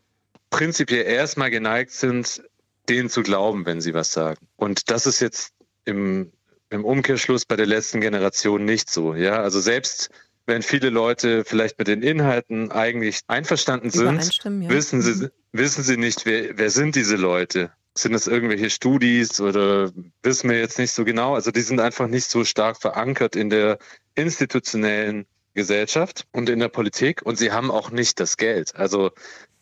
prinzipiell 0.50 1.06
erstmal 1.06 1.52
geneigt 1.52 1.92
sind, 1.92 2.44
denen 2.90 3.10
zu 3.10 3.24
glauben, 3.24 3.66
wenn 3.66 3.82
sie 3.82 3.94
was 3.94 4.12
sagen. 4.12 4.48
Und 4.58 4.90
das 4.90 5.06
ist 5.06 5.20
jetzt 5.20 5.54
im, 5.86 6.32
im 6.72 6.86
Umkehrschluss 6.86 7.46
bei 7.46 7.56
der 7.56 7.68
letzten 7.68 8.02
Generation 8.02 8.66
nicht 8.66 8.90
so. 8.90 9.14
Ja, 9.14 9.42
also 9.42 9.60
selbst 9.60 10.10
wenn 10.48 10.64
viele 10.64 10.90
Leute 10.90 11.44
vielleicht 11.46 11.78
mit 11.78 11.88
den 11.88 12.02
Inhalten 12.02 12.72
eigentlich 12.72 13.20
einverstanden 13.28 13.92
sind, 13.92 14.40
ja. 14.44 14.70
wissen 14.70 15.02
sie, 15.02 15.26
mhm. 15.26 15.30
wissen 15.52 15.84
sie 15.84 15.98
nicht, 15.98 16.26
wer, 16.26 16.58
wer 16.58 16.70
sind 16.70 16.96
diese 16.96 17.16
Leute? 17.16 17.72
Sind 17.96 18.14
das 18.14 18.26
irgendwelche 18.26 18.70
Studis 18.70 19.42
oder 19.42 19.92
wissen 20.24 20.50
wir 20.50 20.58
jetzt 20.58 20.80
nicht 20.80 20.94
so 20.94 21.04
genau? 21.04 21.36
Also 21.36 21.52
die 21.52 21.62
sind 21.62 21.82
einfach 21.82 22.08
nicht 22.08 22.30
so 22.30 22.46
stark 22.46 22.82
verankert 22.82 23.36
in 23.36 23.50
der 23.50 23.78
institutionellen 24.16 25.26
Gesellschaft 25.54 26.26
und 26.32 26.50
in 26.50 26.60
der 26.60 26.70
Politik 26.70 27.22
und 27.22 27.38
sie 27.38 27.52
haben 27.52 27.70
auch 27.70 27.92
nicht 27.92 28.20
das 28.22 28.38
Geld. 28.38 28.76
Also 28.76 29.12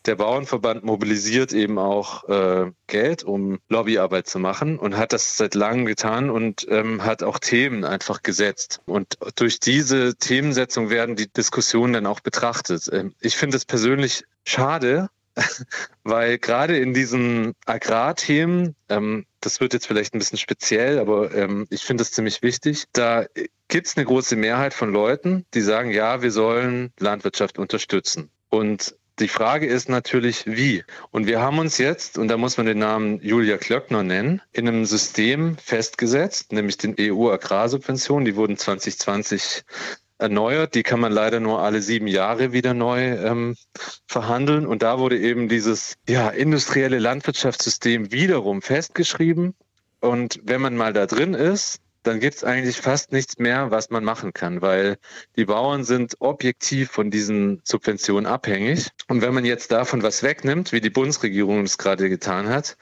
der 0.05 0.15
Bauernverband 0.15 0.83
mobilisiert 0.83 1.53
eben 1.53 1.77
auch 1.77 2.27
äh, 2.29 2.71
Geld, 2.87 3.23
um 3.23 3.59
Lobbyarbeit 3.69 4.27
zu 4.27 4.39
machen 4.39 4.79
und 4.79 4.97
hat 4.97 5.13
das 5.13 5.37
seit 5.37 5.55
langem 5.55 5.85
getan 5.85 6.29
und 6.29 6.65
ähm, 6.69 7.03
hat 7.03 7.23
auch 7.23 7.39
Themen 7.39 7.83
einfach 7.83 8.23
gesetzt. 8.23 8.81
Und 8.85 9.17
durch 9.35 9.59
diese 9.59 10.15
Themensetzung 10.15 10.89
werden 10.89 11.15
die 11.15 11.31
Diskussionen 11.31 11.93
dann 11.93 12.05
auch 12.05 12.21
betrachtet. 12.21 12.89
Ähm, 12.91 13.13
ich 13.19 13.35
finde 13.35 13.57
es 13.57 13.65
persönlich 13.65 14.23
schade, 14.45 15.09
weil 16.03 16.37
gerade 16.37 16.77
in 16.77 16.93
diesen 16.93 17.53
Agrarthemen, 17.65 18.75
ähm, 18.89 19.25
das 19.41 19.59
wird 19.59 19.73
jetzt 19.73 19.87
vielleicht 19.87 20.13
ein 20.13 20.19
bisschen 20.19 20.37
speziell, 20.37 20.99
aber 20.99 21.33
ähm, 21.33 21.67
ich 21.69 21.83
finde 21.83 22.03
es 22.03 22.11
ziemlich 22.11 22.41
wichtig, 22.41 22.85
da 22.93 23.25
gibt 23.67 23.87
es 23.87 23.95
eine 23.95 24.05
große 24.05 24.35
Mehrheit 24.35 24.73
von 24.73 24.91
Leuten, 24.91 25.45
die 25.53 25.61
sagen, 25.61 25.91
ja, 25.91 26.21
wir 26.21 26.31
sollen 26.31 26.91
Landwirtschaft 26.99 27.59
unterstützen. 27.59 28.29
Und 28.49 28.95
die 29.19 29.27
Frage 29.27 29.67
ist 29.67 29.89
natürlich, 29.89 30.45
wie. 30.45 30.83
Und 31.11 31.27
wir 31.27 31.41
haben 31.41 31.59
uns 31.59 31.77
jetzt, 31.77 32.17
und 32.17 32.27
da 32.29 32.37
muss 32.37 32.57
man 32.57 32.65
den 32.65 32.79
Namen 32.79 33.19
Julia 33.21 33.57
Klöckner 33.57 34.03
nennen, 34.03 34.41
in 34.51 34.67
einem 34.67 34.85
System 34.85 35.57
festgesetzt, 35.57 36.51
nämlich 36.51 36.77
den 36.77 36.95
EU-Agrarsubventionen. 36.99 38.25
Die 38.25 38.35
wurden 38.35 38.57
2020 38.57 39.63
erneuert. 40.19 40.75
Die 40.75 40.83
kann 40.83 40.99
man 40.99 41.11
leider 41.11 41.39
nur 41.39 41.61
alle 41.61 41.81
sieben 41.81 42.07
Jahre 42.07 42.51
wieder 42.51 42.73
neu 42.73 43.01
ähm, 43.01 43.55
verhandeln. 44.07 44.67
Und 44.67 44.83
da 44.83 44.99
wurde 44.99 45.19
eben 45.19 45.49
dieses 45.49 45.95
ja, 46.07 46.29
industrielle 46.29 46.99
Landwirtschaftssystem 46.99 48.11
wiederum 48.11 48.61
festgeschrieben. 48.61 49.55
Und 50.01 50.39
wenn 50.43 50.61
man 50.61 50.75
mal 50.77 50.93
da 50.93 51.05
drin 51.05 51.33
ist, 51.33 51.79
dann 52.03 52.19
gibt 52.19 52.35
es 52.35 52.43
eigentlich 52.43 52.77
fast 52.77 53.11
nichts 53.11 53.37
mehr, 53.37 53.71
was 53.71 53.89
man 53.89 54.03
machen 54.03 54.33
kann, 54.33 54.61
weil 54.61 54.97
die 55.35 55.45
Bauern 55.45 55.83
sind 55.83 56.15
objektiv 56.19 56.91
von 56.91 57.11
diesen 57.11 57.61
Subventionen 57.63 58.25
abhängig. 58.25 58.87
Und 59.07 59.21
wenn 59.21 59.33
man 59.33 59.45
jetzt 59.45 59.71
davon 59.71 60.01
was 60.01 60.23
wegnimmt, 60.23 60.71
wie 60.71 60.81
die 60.81 60.89
Bundesregierung 60.89 61.63
es 61.63 61.77
gerade 61.77 62.09
getan 62.09 62.47
hat, 62.47 62.77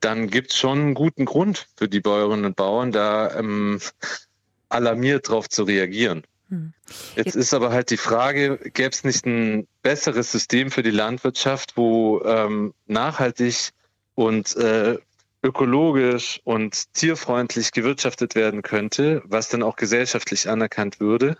dann 0.00 0.28
gibt 0.28 0.52
es 0.52 0.58
schon 0.58 0.78
einen 0.78 0.94
guten 0.94 1.24
Grund 1.24 1.66
für 1.76 1.88
die 1.88 2.00
Bäuerinnen 2.00 2.44
und 2.44 2.56
Bauern, 2.56 2.92
da 2.92 3.36
ähm, 3.38 3.80
alarmiert 4.68 5.28
darauf 5.28 5.48
zu 5.48 5.64
reagieren. 5.64 6.24
Hm. 6.50 6.72
Jetzt 7.16 7.36
ist 7.36 7.54
aber 7.54 7.72
halt 7.72 7.90
die 7.90 7.96
Frage, 7.96 8.58
gäbe 8.58 8.90
es 8.90 9.02
nicht 9.02 9.24
ein 9.26 9.66
besseres 9.82 10.30
System 10.30 10.70
für 10.70 10.82
die 10.82 10.90
Landwirtschaft, 10.90 11.76
wo 11.76 12.22
ähm, 12.24 12.74
nachhaltig 12.86 13.70
und 14.14 14.54
äh, 14.56 14.98
ökologisch 15.44 16.40
und 16.44 16.92
tierfreundlich 16.94 17.70
gewirtschaftet 17.72 18.34
werden 18.34 18.62
könnte, 18.62 19.22
was 19.26 19.50
dann 19.50 19.62
auch 19.62 19.76
gesellschaftlich 19.76 20.48
anerkannt 20.48 20.98
würde. 20.98 21.36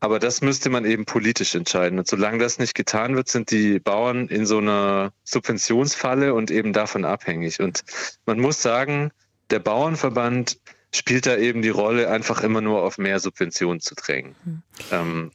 Aber 0.00 0.18
das 0.18 0.42
müsste 0.42 0.68
man 0.68 0.84
eben 0.84 1.06
politisch 1.06 1.54
entscheiden. 1.54 1.98
Und 1.98 2.06
solange 2.06 2.38
das 2.38 2.58
nicht 2.58 2.74
getan 2.74 3.16
wird, 3.16 3.28
sind 3.28 3.50
die 3.50 3.78
Bauern 3.78 4.28
in 4.28 4.44
so 4.44 4.58
einer 4.58 5.12
Subventionsfalle 5.22 6.34
und 6.34 6.50
eben 6.50 6.72
davon 6.74 7.04
abhängig. 7.04 7.60
Und 7.60 7.84
man 8.26 8.38
muss 8.38 8.60
sagen, 8.60 9.12
der 9.50 9.60
Bauernverband 9.60 10.58
spielt 10.94 11.26
da 11.26 11.36
eben 11.36 11.62
die 11.62 11.70
Rolle, 11.70 12.10
einfach 12.10 12.42
immer 12.42 12.60
nur 12.60 12.82
auf 12.82 12.98
mehr 12.98 13.18
Subventionen 13.18 13.80
zu 13.80 13.94
drängen. 13.94 14.34
Hm. 14.44 14.62
Ähm, 14.90 15.30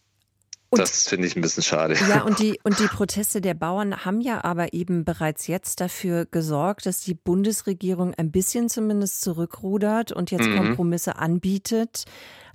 und, 0.71 0.79
das 0.79 1.07
finde 1.07 1.27
ich 1.27 1.35
ein 1.35 1.41
bisschen 1.41 1.63
schade. 1.63 1.95
Ja, 2.09 2.21
und 2.21 2.39
die, 2.39 2.59
und 2.63 2.79
die 2.79 2.87
Proteste 2.87 3.41
der 3.41 3.55
Bauern 3.55 4.05
haben 4.05 4.21
ja 4.21 4.43
aber 4.43 4.73
eben 4.73 5.03
bereits 5.03 5.47
jetzt 5.47 5.81
dafür 5.81 6.25
gesorgt, 6.25 6.85
dass 6.85 7.01
die 7.01 7.15
Bundesregierung 7.15 8.13
ein 8.15 8.31
bisschen 8.31 8.69
zumindest 8.69 9.21
zurückrudert 9.21 10.11
und 10.11 10.31
jetzt 10.31 10.47
mhm. 10.47 10.57
Kompromisse 10.57 11.17
anbietet, 11.17 12.05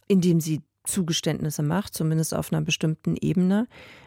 indem 0.06 0.40
sie 0.40 0.62
Zugeständnisse 0.84 1.62
macht, 1.62 1.94
zumindest 1.94 2.34
auf 2.34 2.52
einer 2.52 2.62
bestimmten 2.62 3.16
Ebene. 3.16 3.66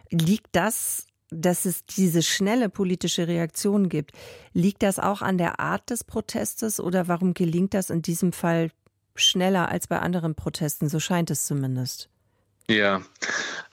Liegt 0.09 0.49
das, 0.53 1.07
dass 1.29 1.65
es 1.65 1.85
diese 1.85 2.21
schnelle 2.21 2.69
politische 2.69 3.27
Reaktion 3.27 3.89
gibt, 3.89 4.11
liegt 4.53 4.83
das 4.83 4.99
auch 4.99 5.21
an 5.21 5.37
der 5.37 5.59
Art 5.59 5.89
des 5.89 6.03
Protestes 6.03 6.79
oder 6.79 7.07
warum 7.07 7.33
gelingt 7.33 7.73
das 7.73 7.89
in 7.89 8.01
diesem 8.01 8.31
Fall 8.31 8.71
schneller 9.15 9.69
als 9.69 9.87
bei 9.87 9.99
anderen 9.99 10.35
Protesten? 10.35 10.87
So 10.87 10.99
scheint 10.99 11.29
es 11.29 11.45
zumindest. 11.45 12.09
Ja, 12.69 13.01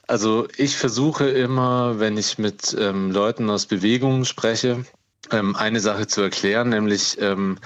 also 0.07 0.47
ich 0.57 0.77
versuche 0.77 1.27
immer, 1.27 1.99
wenn 1.99 2.17
ich 2.17 2.37
mit 2.37 2.75
ähm, 2.79 3.11
Leuten 3.11 3.49
aus 3.49 3.65
Bewegungen 3.65 4.23
spreche, 4.23 4.85
ähm, 5.31 5.55
eine 5.55 5.79
Sache 5.81 6.07
zu 6.07 6.21
erklären, 6.21 6.69
nämlich 6.69 7.19
ähm, 7.19 7.57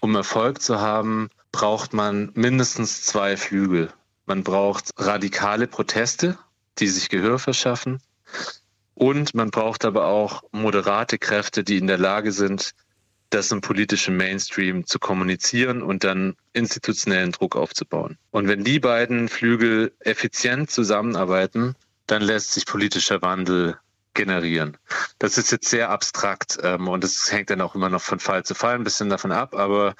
um 0.00 0.14
Erfolg 0.14 0.62
zu 0.62 0.80
haben, 0.80 1.30
braucht 1.52 1.92
man 1.92 2.30
mindestens 2.34 3.02
zwei 3.02 3.36
Flügel. 3.36 3.92
Man 4.26 4.44
braucht 4.44 4.90
radikale 4.96 5.66
Proteste, 5.66 6.38
die 6.78 6.86
sich 6.86 7.08
Gehör 7.08 7.38
verschaffen. 7.38 8.00
Und 8.94 9.34
man 9.34 9.50
braucht 9.50 9.84
aber 9.84 10.06
auch 10.06 10.44
moderate 10.52 11.18
Kräfte, 11.18 11.64
die 11.64 11.78
in 11.78 11.86
der 11.86 11.98
Lage 11.98 12.32
sind, 12.32 12.74
das 13.30 13.50
im 13.52 13.60
politischen 13.60 14.16
Mainstream 14.16 14.86
zu 14.86 14.98
kommunizieren 14.98 15.82
und 15.82 16.04
dann 16.04 16.36
institutionellen 16.52 17.32
Druck 17.32 17.56
aufzubauen. 17.56 18.18
Und 18.30 18.48
wenn 18.48 18.64
die 18.64 18.80
beiden 18.80 19.28
Flügel 19.28 19.92
effizient 20.00 20.70
zusammenarbeiten, 20.70 21.76
dann 22.06 22.22
lässt 22.22 22.52
sich 22.52 22.66
politischer 22.66 23.22
Wandel 23.22 23.78
generieren. 24.14 24.76
Das 25.18 25.38
ist 25.38 25.52
jetzt 25.52 25.68
sehr 25.68 25.90
abstrakt 25.90 26.58
ähm, 26.62 26.88
und 26.88 27.04
es 27.04 27.30
hängt 27.30 27.50
dann 27.50 27.60
auch 27.60 27.76
immer 27.76 27.88
noch 27.88 28.02
von 28.02 28.18
Fall 28.18 28.44
zu 28.44 28.54
Fall 28.54 28.74
ein 28.74 28.84
bisschen 28.84 29.08
davon 29.08 29.30
ab, 29.30 29.54
aber 29.54 29.94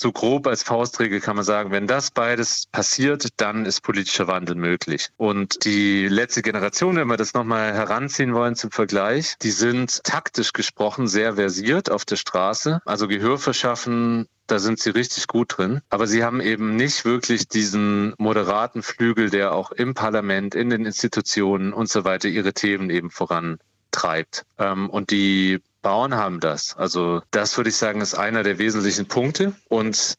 so 0.00 0.12
grob 0.12 0.46
als 0.46 0.62
Faustregel 0.62 1.20
kann 1.20 1.36
man 1.36 1.44
sagen, 1.44 1.70
wenn 1.72 1.86
das 1.86 2.10
beides 2.10 2.64
passiert, 2.72 3.28
dann 3.36 3.66
ist 3.66 3.82
politischer 3.82 4.26
Wandel 4.26 4.56
möglich. 4.56 5.10
Und 5.18 5.64
die 5.66 6.08
letzte 6.08 6.40
Generation, 6.40 6.96
wenn 6.96 7.08
wir 7.08 7.18
das 7.18 7.34
nochmal 7.34 7.74
heranziehen 7.74 8.32
wollen 8.32 8.56
zum 8.56 8.70
Vergleich, 8.70 9.34
die 9.42 9.50
sind 9.50 10.02
taktisch 10.02 10.54
gesprochen 10.54 11.06
sehr 11.06 11.34
versiert 11.34 11.90
auf 11.90 12.06
der 12.06 12.16
Straße. 12.16 12.80
Also 12.86 13.08
Gehör 13.08 13.38
verschaffen, 13.38 14.26
da 14.46 14.58
sind 14.58 14.80
sie 14.80 14.90
richtig 14.90 15.26
gut 15.26 15.58
drin. 15.58 15.82
Aber 15.90 16.06
sie 16.06 16.24
haben 16.24 16.40
eben 16.40 16.76
nicht 16.76 17.04
wirklich 17.04 17.48
diesen 17.48 18.14
moderaten 18.16 18.82
Flügel, 18.82 19.28
der 19.28 19.52
auch 19.52 19.70
im 19.70 19.92
Parlament, 19.92 20.54
in 20.54 20.70
den 20.70 20.86
Institutionen 20.86 21.74
und 21.74 21.90
so 21.90 22.04
weiter 22.04 22.28
ihre 22.28 22.54
Themen 22.54 22.88
eben 22.88 23.10
vorantreibt. 23.10 24.46
Ähm, 24.58 24.88
und 24.88 25.10
die 25.10 25.60
Bauern 25.82 26.14
haben 26.14 26.40
das. 26.40 26.76
Also 26.76 27.22
das 27.30 27.56
würde 27.56 27.70
ich 27.70 27.76
sagen, 27.76 28.00
ist 28.00 28.14
einer 28.14 28.42
der 28.42 28.58
wesentlichen 28.58 29.06
Punkte. 29.06 29.54
Und 29.68 30.16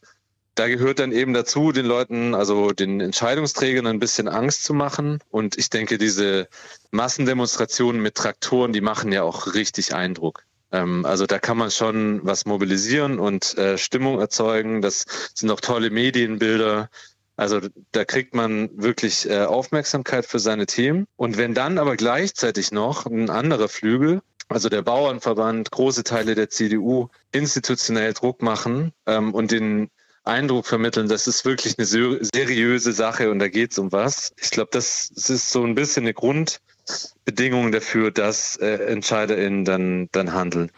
da 0.54 0.68
gehört 0.68 0.98
dann 0.98 1.12
eben 1.12 1.32
dazu, 1.32 1.72
den 1.72 1.86
Leuten, 1.86 2.34
also 2.34 2.72
den 2.72 3.00
Entscheidungsträgern 3.00 3.86
ein 3.86 4.00
bisschen 4.00 4.28
Angst 4.28 4.64
zu 4.64 4.74
machen. 4.74 5.20
Und 5.30 5.56
ich 5.56 5.70
denke, 5.70 5.98
diese 5.98 6.48
Massendemonstrationen 6.90 8.02
mit 8.02 8.14
Traktoren, 8.16 8.72
die 8.72 8.82
machen 8.82 9.12
ja 9.12 9.22
auch 9.22 9.54
richtig 9.54 9.94
Eindruck. 9.94 10.44
Ähm, 10.70 11.06
also 11.06 11.26
da 11.26 11.38
kann 11.38 11.56
man 11.56 11.70
schon 11.70 12.20
was 12.24 12.44
mobilisieren 12.44 13.18
und 13.18 13.56
äh, 13.56 13.78
Stimmung 13.78 14.20
erzeugen. 14.20 14.82
Das 14.82 15.06
sind 15.34 15.50
auch 15.50 15.60
tolle 15.60 15.90
Medienbilder. 15.90 16.90
Also 17.36 17.60
da 17.92 18.04
kriegt 18.04 18.34
man 18.34 18.70
wirklich 18.74 19.28
äh, 19.28 19.44
Aufmerksamkeit 19.44 20.26
für 20.26 20.38
seine 20.38 20.66
Themen. 20.66 21.06
Und 21.16 21.38
wenn 21.38 21.54
dann 21.54 21.78
aber 21.78 21.96
gleichzeitig 21.96 22.72
noch 22.72 23.06
ein 23.06 23.30
anderer 23.30 23.68
Flügel, 23.68 24.20
also 24.52 24.68
der 24.68 24.82
Bauernverband, 24.82 25.70
große 25.70 26.04
Teile 26.04 26.34
der 26.34 26.48
CDU 26.50 27.08
institutionell 27.32 28.12
Druck 28.12 28.42
machen 28.42 28.92
ähm, 29.06 29.34
und 29.34 29.50
den 29.50 29.90
Eindruck 30.24 30.66
vermitteln, 30.66 31.08
das 31.08 31.26
ist 31.26 31.44
wirklich 31.44 31.78
eine 31.78 31.86
seriöse 31.86 32.92
Sache 32.92 33.30
und 33.30 33.40
da 33.40 33.48
geht 33.48 33.72
es 33.72 33.78
um 33.78 33.90
was. 33.90 34.32
Ich 34.36 34.50
glaube, 34.50 34.70
das, 34.72 35.10
das, 35.14 35.30
ist 35.30 35.50
so 35.50 35.64
ein 35.64 35.74
bisschen 35.74 36.04
eine 36.04 36.14
Grundbedingung 36.14 37.72
dafür, 37.72 38.12
dass 38.12 38.56
äh, 38.56 38.84
EntscheiderInnen 38.86 39.64
dann, 39.64 40.08
dann 40.12 40.32
handeln. 40.32 40.70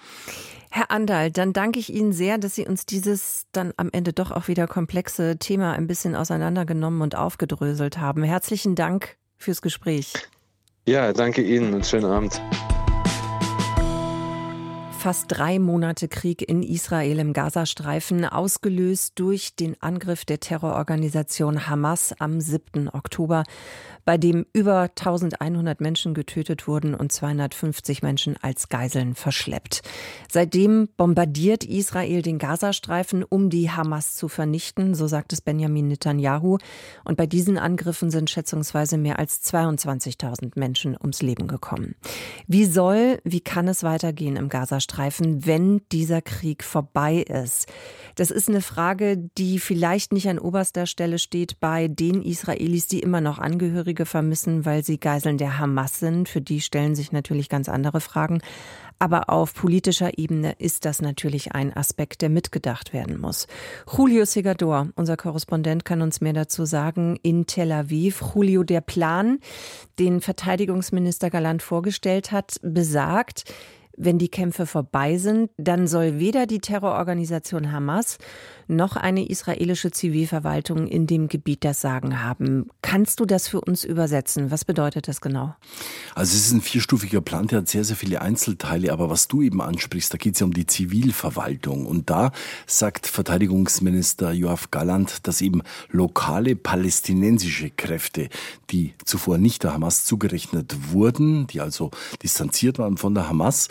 Herr 0.70 0.90
Andal, 0.90 1.30
dann 1.30 1.52
danke 1.52 1.78
ich 1.78 1.92
Ihnen 1.92 2.12
sehr, 2.12 2.38
dass 2.38 2.56
Sie 2.56 2.66
uns 2.66 2.84
dieses 2.84 3.44
dann 3.52 3.72
am 3.76 3.90
Ende 3.92 4.12
doch 4.12 4.32
auch 4.32 4.48
wieder 4.48 4.66
komplexe 4.66 5.36
Thema 5.38 5.74
ein 5.74 5.86
bisschen 5.86 6.16
auseinandergenommen 6.16 7.00
und 7.02 7.14
aufgedröselt 7.14 7.98
haben. 7.98 8.24
Herzlichen 8.24 8.74
Dank 8.74 9.16
fürs 9.36 9.62
Gespräch. 9.62 10.14
Ja, 10.86 11.12
danke 11.12 11.42
Ihnen 11.42 11.74
und 11.74 11.86
schönen 11.86 12.06
Abend. 12.06 12.40
Fast 15.04 15.26
drei 15.28 15.58
Monate 15.58 16.08
Krieg 16.08 16.40
in 16.40 16.62
Israel 16.62 17.18
im 17.18 17.34
Gazastreifen, 17.34 18.24
ausgelöst 18.24 19.18
durch 19.18 19.54
den 19.54 19.76
Angriff 19.82 20.24
der 20.24 20.40
Terrororganisation 20.40 21.66
Hamas 21.66 22.14
am 22.18 22.40
7. 22.40 22.88
Oktober 22.88 23.42
bei 24.04 24.18
dem 24.18 24.46
über 24.52 24.82
1100 24.82 25.80
Menschen 25.80 26.14
getötet 26.14 26.68
wurden 26.68 26.94
und 26.94 27.10
250 27.10 28.02
Menschen 28.02 28.36
als 28.40 28.68
Geiseln 28.68 29.14
verschleppt. 29.14 29.82
Seitdem 30.30 30.88
bombardiert 30.96 31.64
Israel 31.64 32.22
den 32.22 32.38
Gazastreifen, 32.38 33.24
um 33.24 33.50
die 33.50 33.70
Hamas 33.70 34.14
zu 34.14 34.28
vernichten, 34.28 34.94
so 34.94 35.06
sagt 35.06 35.32
es 35.32 35.40
Benjamin 35.40 35.88
Netanyahu. 35.88 36.58
Und 37.04 37.16
bei 37.16 37.26
diesen 37.26 37.56
Angriffen 37.58 38.10
sind 38.10 38.30
schätzungsweise 38.30 38.98
mehr 38.98 39.18
als 39.18 39.42
22.000 39.42 40.52
Menschen 40.58 40.96
ums 41.00 41.22
Leben 41.22 41.48
gekommen. 41.48 41.94
Wie 42.46 42.66
soll, 42.66 43.20
wie 43.24 43.40
kann 43.40 43.68
es 43.68 43.82
weitergehen 43.82 44.36
im 44.36 44.48
Gazastreifen, 44.48 45.46
wenn 45.46 45.80
dieser 45.92 46.20
Krieg 46.20 46.62
vorbei 46.62 47.22
ist? 47.22 47.66
Das 48.16 48.30
ist 48.30 48.48
eine 48.48 48.60
Frage, 48.60 49.30
die 49.38 49.58
vielleicht 49.58 50.12
nicht 50.12 50.28
an 50.28 50.38
oberster 50.38 50.86
Stelle 50.86 51.18
steht 51.18 51.58
bei 51.60 51.88
den 51.88 52.22
Israelis, 52.22 52.86
die 52.86 53.00
immer 53.00 53.20
noch 53.20 53.38
Angehörige 53.38 53.93
vermissen, 54.04 54.64
weil 54.64 54.84
sie 54.84 54.98
Geiseln 54.98 55.38
der 55.38 55.58
Hamas 55.58 56.00
sind. 56.00 56.28
Für 56.28 56.40
die 56.40 56.60
stellen 56.60 56.94
sich 56.96 57.12
natürlich 57.12 57.48
ganz 57.48 57.68
andere 57.68 58.00
Fragen. 58.00 58.40
Aber 58.98 59.30
auf 59.30 59.54
politischer 59.54 60.18
Ebene 60.18 60.54
ist 60.58 60.84
das 60.84 61.00
natürlich 61.00 61.52
ein 61.52 61.76
Aspekt, 61.76 62.22
der 62.22 62.30
mitgedacht 62.30 62.92
werden 62.92 63.20
muss. 63.20 63.46
Julio 63.96 64.24
Segador, 64.24 64.88
unser 64.96 65.16
Korrespondent, 65.16 65.84
kann 65.84 66.02
uns 66.02 66.20
mehr 66.20 66.32
dazu 66.32 66.64
sagen 66.64 67.18
in 67.22 67.46
Tel 67.46 67.72
Aviv. 67.72 68.22
Julio, 68.34 68.62
der 68.62 68.80
Plan, 68.80 69.38
den 69.98 70.20
Verteidigungsminister 70.20 71.30
Galant 71.30 71.62
vorgestellt 71.62 72.32
hat, 72.32 72.56
besagt, 72.62 73.44
wenn 73.96 74.18
die 74.18 74.28
Kämpfe 74.28 74.66
vorbei 74.66 75.18
sind, 75.18 75.50
dann 75.56 75.86
soll 75.86 76.18
weder 76.18 76.46
die 76.46 76.58
Terrororganisation 76.58 77.70
Hamas 77.70 78.18
noch 78.68 78.96
eine 78.96 79.28
israelische 79.28 79.90
Zivilverwaltung 79.90 80.86
in 80.86 81.06
dem 81.06 81.28
Gebiet 81.28 81.64
das 81.64 81.80
Sagen 81.80 82.22
haben. 82.22 82.68
Kannst 82.82 83.20
du 83.20 83.24
das 83.24 83.48
für 83.48 83.60
uns 83.60 83.84
übersetzen? 83.84 84.50
Was 84.50 84.64
bedeutet 84.64 85.08
das 85.08 85.20
genau? 85.20 85.54
Also 86.14 86.36
es 86.36 86.46
ist 86.46 86.52
ein 86.52 86.60
vierstufiger 86.60 87.20
Plan, 87.20 87.46
der 87.46 87.58
hat 87.58 87.68
sehr, 87.68 87.84
sehr 87.84 87.96
viele 87.96 88.22
Einzelteile, 88.22 88.92
aber 88.92 89.10
was 89.10 89.28
du 89.28 89.42
eben 89.42 89.60
ansprichst, 89.60 90.12
da 90.12 90.18
geht 90.18 90.34
es 90.34 90.40
ja 90.40 90.46
um 90.46 90.54
die 90.54 90.66
Zivilverwaltung. 90.66 91.86
Und 91.86 92.10
da 92.10 92.32
sagt 92.66 93.06
Verteidigungsminister 93.06 94.32
Joachim 94.32 94.68
Galland, 94.70 95.26
dass 95.26 95.40
eben 95.40 95.62
lokale 95.90 96.56
palästinensische 96.56 97.70
Kräfte, 97.70 98.28
die 98.70 98.94
zuvor 99.04 99.38
nicht 99.38 99.64
der 99.64 99.74
Hamas 99.74 100.04
zugerechnet 100.04 100.92
wurden, 100.92 101.46
die 101.46 101.60
also 101.60 101.90
distanziert 102.22 102.78
waren 102.78 102.96
von 102.96 103.14
der 103.14 103.28
Hamas, 103.28 103.68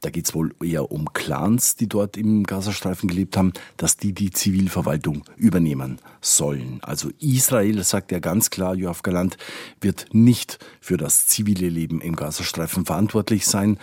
da 0.00 0.10
geht 0.10 0.26
es 0.26 0.34
wohl 0.34 0.54
eher 0.62 0.90
um 0.90 1.12
Clans, 1.12 1.76
die 1.76 1.88
dort 1.88 2.16
im 2.16 2.44
Gazastreifen 2.44 3.08
gelebt 3.08 3.36
haben, 3.36 3.52
dass 3.76 3.96
die 3.96 4.12
die 4.12 4.30
Zivilverwaltung 4.30 5.24
übernehmen 5.36 5.98
sollen. 6.20 6.78
Also 6.82 7.10
Israel, 7.20 7.82
sagt 7.84 8.12
er 8.12 8.20
ganz 8.20 8.50
klar, 8.50 8.74
Joachim 8.74 9.02
Galant, 9.02 9.36
wird 9.80 10.06
nicht 10.12 10.58
für 10.80 10.96
das 10.96 11.26
zivile 11.26 11.68
Leben 11.68 12.00
im 12.00 12.16
Gazastreifen 12.16 12.86
verantwortlich 12.86 13.46
sein. 13.46 13.78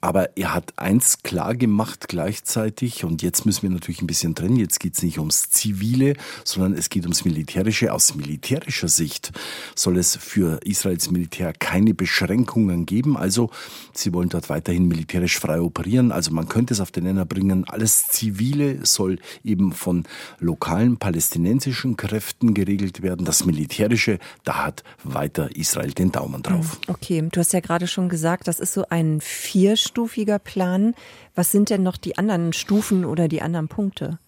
Aber 0.00 0.36
er 0.36 0.54
hat 0.54 0.72
eins 0.76 1.22
klar 1.22 1.54
gemacht 1.54 2.06
gleichzeitig, 2.08 3.04
und 3.04 3.22
jetzt 3.22 3.46
müssen 3.46 3.62
wir 3.62 3.70
natürlich 3.70 4.02
ein 4.02 4.06
bisschen 4.06 4.34
trennen, 4.34 4.56
jetzt 4.56 4.80
geht 4.80 4.94
es 4.94 5.02
nicht 5.02 5.18
ums 5.18 5.50
Zivile, 5.50 6.14
sondern 6.44 6.74
es 6.74 6.88
geht 6.88 7.04
ums 7.04 7.24
Militärische. 7.24 7.92
Aus 7.92 8.14
militärischer 8.14 8.88
Sicht 8.88 9.32
soll 9.74 9.98
es 9.98 10.16
für 10.16 10.60
Israels 10.64 11.10
Militär 11.10 11.52
keine 11.52 11.94
Beschränkungen 11.94 12.86
geben. 12.86 13.16
Also 13.16 13.50
sie 13.92 14.12
wollen 14.12 14.28
dort 14.28 14.48
weiterhin 14.48 14.88
militärisch 14.88 15.38
frei 15.38 15.60
operieren. 15.60 16.10
Also 16.10 16.32
man 16.32 16.48
könnte 16.48 16.74
es 16.74 16.80
auf 16.80 16.90
den 16.90 17.04
Nenner 17.04 17.24
bringen, 17.24 17.64
alles 17.68 18.08
Zivile 18.08 18.84
soll 18.84 19.18
eben 19.44 19.72
von 19.72 20.04
lokalen 20.38 20.96
palästinensischen 20.96 21.96
Kräften 21.96 22.54
geregelt 22.54 23.02
werden. 23.02 23.24
Das 23.24 23.44
Militärische, 23.44 24.18
da 24.44 24.64
hat 24.64 24.82
weiter 25.04 25.54
Israel 25.54 25.92
den 25.92 26.12
Daumen 26.12 26.42
drauf. 26.42 26.78
Okay, 26.88 27.28
du 27.30 27.40
hast 27.40 27.52
ja 27.52 27.60
gerade 27.60 27.86
schon 27.86 28.08
gesagt, 28.08 28.48
das 28.48 28.58
ist 28.58 28.74
so 28.74 28.84
ein 28.88 29.20
vier 29.20 29.76
mehrstufiger 29.82 30.38
Plan. 30.38 30.94
Was 31.34 31.50
sind 31.50 31.70
denn 31.70 31.82
noch 31.82 31.96
die 31.96 32.16
anderen 32.18 32.52
Stufen 32.52 33.04
oder 33.04 33.28
die 33.28 33.42
anderen 33.42 33.68
Punkte? 33.68 34.18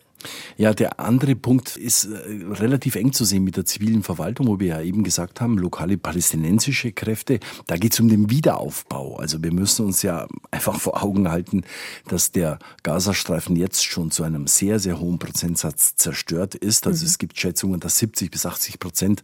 Ja, 0.56 0.72
der 0.72 1.00
andere 1.00 1.34
Punkt 1.34 1.76
ist 1.76 2.04
äh, 2.04 2.16
relativ 2.52 2.94
eng 2.94 3.12
zu 3.12 3.24
sehen 3.24 3.44
mit 3.44 3.56
der 3.56 3.64
zivilen 3.64 4.02
Verwaltung, 4.02 4.46
wo 4.46 4.60
wir 4.60 4.68
ja 4.68 4.80
eben 4.80 5.04
gesagt 5.04 5.40
haben, 5.40 5.58
lokale 5.58 5.98
palästinensische 5.98 6.92
Kräfte. 6.92 7.40
Da 7.66 7.76
geht 7.76 7.92
es 7.92 8.00
um 8.00 8.08
den 8.08 8.30
Wiederaufbau. 8.30 9.16
Also 9.16 9.42
wir 9.42 9.52
müssen 9.52 9.84
uns 9.86 10.02
ja 10.02 10.26
einfach 10.50 10.78
vor 10.80 11.02
Augen 11.02 11.30
halten, 11.30 11.64
dass 12.08 12.32
der 12.32 12.58
Gazastreifen 12.82 13.56
jetzt 13.56 13.84
schon 13.84 14.10
zu 14.10 14.22
einem 14.22 14.46
sehr, 14.46 14.78
sehr 14.78 15.00
hohen 15.00 15.18
Prozentsatz 15.18 15.96
zerstört 15.96 16.54
ist. 16.54 16.86
Also 16.86 17.04
mhm. 17.04 17.08
es 17.08 17.18
gibt 17.18 17.38
Schätzungen, 17.38 17.80
dass 17.80 17.98
70 17.98 18.30
bis 18.30 18.46
80 18.46 18.78
Prozent 18.78 19.22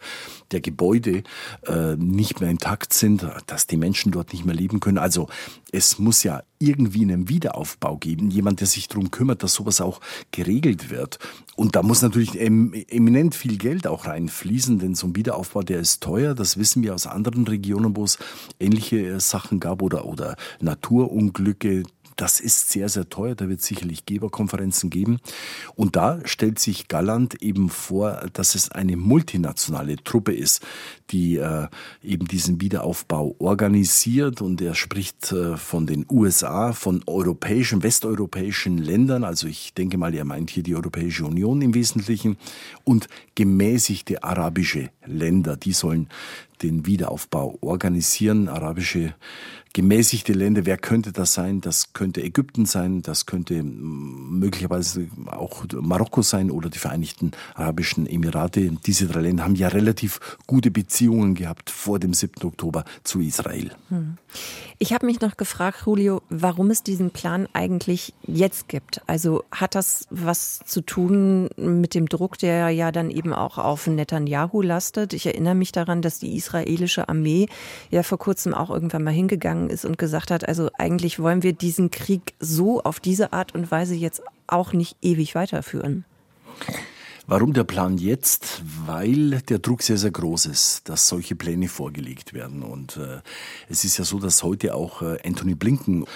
der 0.51 0.61
Gebäude 0.61 1.23
äh, 1.67 1.97
nicht 1.97 2.41
mehr 2.41 2.51
intakt 2.51 2.93
sind, 2.93 3.27
dass 3.47 3.67
die 3.67 3.77
Menschen 3.77 4.13
dort 4.13 4.33
nicht 4.33 4.45
mehr 4.45 4.55
leben 4.55 4.81
können. 4.81 4.99
Also 4.99 5.29
es 5.73 5.99
muss 5.99 6.23
ja 6.23 6.43
irgendwie 6.59 7.03
einen 7.03 7.29
Wiederaufbau 7.29 7.97
geben, 7.97 8.31
jemand, 8.31 8.61
der 8.61 8.67
sich 8.67 8.89
darum 8.89 9.11
kümmert, 9.11 9.43
dass 9.43 9.55
sowas 9.55 9.81
auch 9.81 10.01
geregelt 10.31 10.91
wird. 10.91 11.19
Und 11.57 11.77
da 11.77 11.83
muss 11.83 12.03
natürlich 12.03 12.41
eminent 12.41 13.35
viel 13.35 13.57
Geld 13.57 13.87
auch 13.87 14.07
reinfließen, 14.07 14.79
denn 14.79 14.95
so 14.95 15.07
ein 15.07 15.17
Wiederaufbau, 15.17 15.63
der 15.63 15.81
ist 15.81 16.03
teuer. 16.03 16.35
Das 16.35 16.59
wissen 16.59 16.83
wir 16.83 16.95
aus 16.95 17.07
anderen 17.07 17.47
Regionen, 17.47 17.97
wo 17.97 18.05
es 18.05 18.19
ähnliche 18.59 18.99
äh, 18.99 19.21
Sachen 19.21 19.61
gab 19.61 19.83
oder, 19.83 20.07
oder 20.07 20.37
Naturunglücke, 20.61 21.85
das 22.17 22.41
ist 22.41 22.71
sehr, 22.71 22.89
sehr 22.89 23.09
teuer. 23.09 23.35
Da 23.35 23.49
wird 23.49 23.61
es 23.61 23.67
sicherlich 23.67 24.07
Geberkonferenzen 24.07 24.91
geben. 24.91 25.21
Und 25.75 25.97
da 25.97 26.21
stellt 26.25 26.59
sich 26.59 26.89
Galland 26.89 27.43
eben 27.43 27.69
vor, 27.69 28.29
dass 28.33 28.55
es 28.55 28.71
eine 28.71 28.97
multinationale 28.97 29.97
Truppe 29.97 30.33
ist, 30.33 30.65
die 31.11 31.37
äh, 31.37 31.69
eben 32.03 32.27
diesen 32.27 32.61
Wiederaufbau 32.61 33.37
organisiert. 33.39 34.43
Und 34.43 34.61
er 34.61 34.75
spricht 34.75 35.33
äh, 35.33 35.57
von 35.57 35.87
den 35.87 36.07
USA, 36.11 36.73
von 36.73 37.03
europäischen, 37.07 37.83
westeuropäischen 37.83 38.79
Ländern. 38.79 39.25
Also 39.25 39.47
ich 39.47 39.75
denke 39.75 39.99
mal, 39.99 40.15
er 40.15 40.25
meint 40.25 40.51
hier 40.51 40.63
die 40.63 40.77
Europäische 40.77 41.25
Union 41.25 41.63
im 41.63 41.75
Wesentlichen 41.75 42.37
und 42.85 43.09
gemäßigte 43.35 44.23
arabische 44.23 44.91
Länder. 45.07 45.57
Die 45.57 45.73
sollen 45.73 46.09
den 46.63 46.87
Wiederaufbau 46.87 47.59
organisieren. 47.61 48.49
Arabische 48.49 49.15
gemäßigte 49.73 50.33
Länder, 50.33 50.67
wer 50.67 50.77
könnte 50.77 51.13
das 51.13 51.35
sein? 51.35 51.61
Das 51.61 51.93
könnte 51.93 52.23
Ägypten 52.23 52.67
sein, 52.67 53.03
das 53.03 53.27
könnte 53.27 53.63
möglicherweise 53.63 55.09
auch 55.27 55.65
Marokko 55.73 56.23
sein 56.23 56.51
oder 56.51 56.71
die 56.71 56.79
Vereinigten 56.79 57.33
Arabischen 57.55 58.07
Emirate. 58.07 58.73
Diese 58.85 59.07
drei 59.07 59.21
Länder 59.21 59.45
haben 59.45 59.55
ja 59.55 59.69
relativ 59.69 60.39
gute 60.47 60.71
Beziehungen 60.71 61.35
gehabt 61.35 61.71
vor 61.71 61.99
dem 61.99 62.15
7. 62.15 62.45
Oktober 62.45 62.85
zu 63.05 63.21
Israel. 63.21 63.71
Hm. 63.89 64.17
Ich 64.79 64.93
habe 64.93 65.07
mich 65.07 65.21
noch 65.21 65.37
gefragt, 65.37 65.83
Julio, 65.87 66.23
warum 66.31 66.71
es 66.71 66.83
diesen 66.83 67.11
Plan 67.11 67.47
eigentlich 67.53 68.15
jetzt 68.27 68.69
gibt. 68.69 69.03
Also 69.07 69.45
hat 69.53 69.75
das 69.75 70.07
was 70.11 70.61
zu 70.65 70.81
tun 70.81 71.49
mit 71.57 71.95
dem 71.95 72.07
Druck, 72.07 72.39
der 72.39 72.71
ja 72.71 72.91
dann 72.91 73.11
eben 73.11 73.33
auch 73.33 73.59
auf 73.59 73.87
Netanyahu 73.87 74.63
lastet? 74.63 75.13
Ich 75.13 75.27
erinnere 75.27 75.55
mich 75.55 75.73
daran, 75.73 76.01
dass 76.01 76.19
die 76.19 76.35
israelische 76.37 77.09
Armee 77.09 77.47
ja 77.91 78.03
vor 78.03 78.19
kurzem 78.19 78.55
auch 78.55 78.71
irgendwann 78.71 79.05
mal 79.05 79.11
hingegangen 79.11 79.60
gegangen 79.61 79.71
ist 79.71 79.85
und 79.85 79.99
gesagt 79.99 80.31
hat, 80.31 80.49
also 80.49 80.71
eigentlich 80.79 81.19
wollen 81.19 81.43
wir 81.43 81.53
diesen 81.53 81.91
Krieg 81.91 82.35
so 82.41 82.83
auf 82.83 83.01
diese 83.01 83.33
Art 83.33 83.55
und 83.55 83.71
Weise 83.71 83.95
jetzt 83.95 84.23
auch 84.47 84.73
nicht 84.73 84.97
ewig 85.03 85.35
weiterführen. 85.35 86.05
Warum 87.27 87.53
der 87.53 87.63
Plan 87.63 87.97
jetzt? 87.97 88.61
Weil 88.87 89.41
der 89.43 89.61
Druck 89.61 89.83
sehr, 89.83 89.99
sehr 89.99 90.11
groß 90.11 90.47
ist, 90.47 90.89
dass 90.89 91.07
solche 91.07 91.37
Pläne 91.37 91.69
vorgelegt 91.69 92.35
werden. 92.35 92.65
Und 92.65 92.97
äh, 92.97 93.21
es 93.69 93.85
ist 93.85 93.99
ja 93.99 94.05
so, 94.05 94.19
dass 94.19 94.43
heute 94.43 94.75
auch 94.75 95.01
äh, 95.03 95.17
Anthony 95.25 95.55
Blinken, 95.55 96.07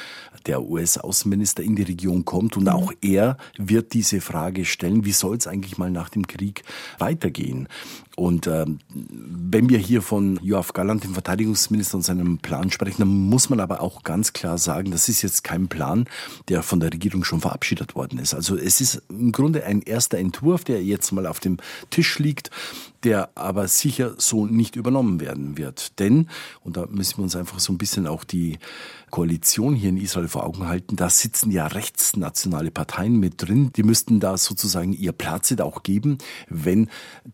der 0.47 0.63
US-Außenminister, 0.63 1.63
in 1.63 1.77
die 1.77 1.85
Region 1.85 2.25
kommt. 2.25 2.57
Und 2.57 2.69
auch 2.69 2.93
er 3.01 3.37
wird 3.57 3.93
diese 3.93 4.21
Frage 4.21 4.65
stellen, 4.65 5.05
wie 5.05 5.13
soll 5.13 5.37
es 5.37 5.47
eigentlich 5.47 5.79
mal 5.79 5.91
nach 5.91 6.09
dem 6.09 6.27
Krieg 6.27 6.65
weitergehen? 6.99 7.69
Und 8.17 8.47
ähm, 8.47 8.79
wenn 8.93 9.69
wir 9.69 9.79
hier 9.79 10.01
von 10.01 10.39
Joachim 10.43 10.73
Galland, 10.75 11.05
dem 11.05 11.15
Verteidigungsminister, 11.15 11.97
und 11.97 12.03
seinem 12.03 12.39
Plan 12.39 12.71
sprechen, 12.71 13.01
dann 13.01 13.09
muss 13.09 13.51
man 13.51 13.61
aber 13.61 13.81
auch 13.81 14.03
ganz 14.03 14.33
klar 14.33 14.59
sagen, 14.59 14.91
das 14.91 15.09
ist 15.09 15.23
jetzt 15.23 15.43
kein 15.43 15.69
Plan, 15.69 16.07
der 16.49 16.63
von 16.63 16.81
der 16.81 16.93
Regierung 16.93 17.25
schon 17.25 17.41
verabschiedet 17.41 17.95
worden 17.95 18.19
ist. 18.19 18.35
Also 18.35 18.57
es 18.57 18.81
ist 18.81 19.03
im 19.09 19.33
Grunde 19.33 19.65
ein 19.65 19.83
erster 19.83 20.19
Entwurf, 20.19 20.65
der 20.65 20.83
jetzt 20.85 21.13
mal 21.13 21.27
auf 21.27 21.41
dem 21.41 21.59
Tisch 21.91 22.19
liegt 22.19 22.51
der 23.05 23.31
aber 23.37 23.69
sicher 23.69 24.15
so 24.19 24.47
nicht 24.47 24.77
übernommen 24.77 25.21
werden 25.21 25.57
wird. 25.57 25.99
Denn, 25.99 26.29
und 26.63 26.77
da 26.77 26.87
müssen 26.87 27.19
wir 27.19 27.25
uns 27.25 27.37
einfach 27.37 27.61
so 27.61 27.73
ein 27.73 27.79
bisschen 27.79 28.07
auch 28.07 28.25
die 28.25 28.59
Koalition 29.11 29.77
hier 29.77 29.91
in 29.91 29.97
Israel 29.97 30.27
vor 30.27 30.45
Augen 30.45 30.67
halten, 30.67 30.97
da 30.97 31.09
sitzen 31.09 31.53
ja 31.53 31.69
rechtsnationale 31.69 32.73
Parteien 32.73 33.21
mit 33.21 33.35
drin, 33.41 33.71
die 33.77 33.85
müssten 33.85 34.19
da 34.19 34.37
sozusagen 34.37 34.93
ihr 34.93 35.13
Platz 35.13 35.45
auch 35.61 35.83
geben, 35.83 36.19
wenn 36.49 36.89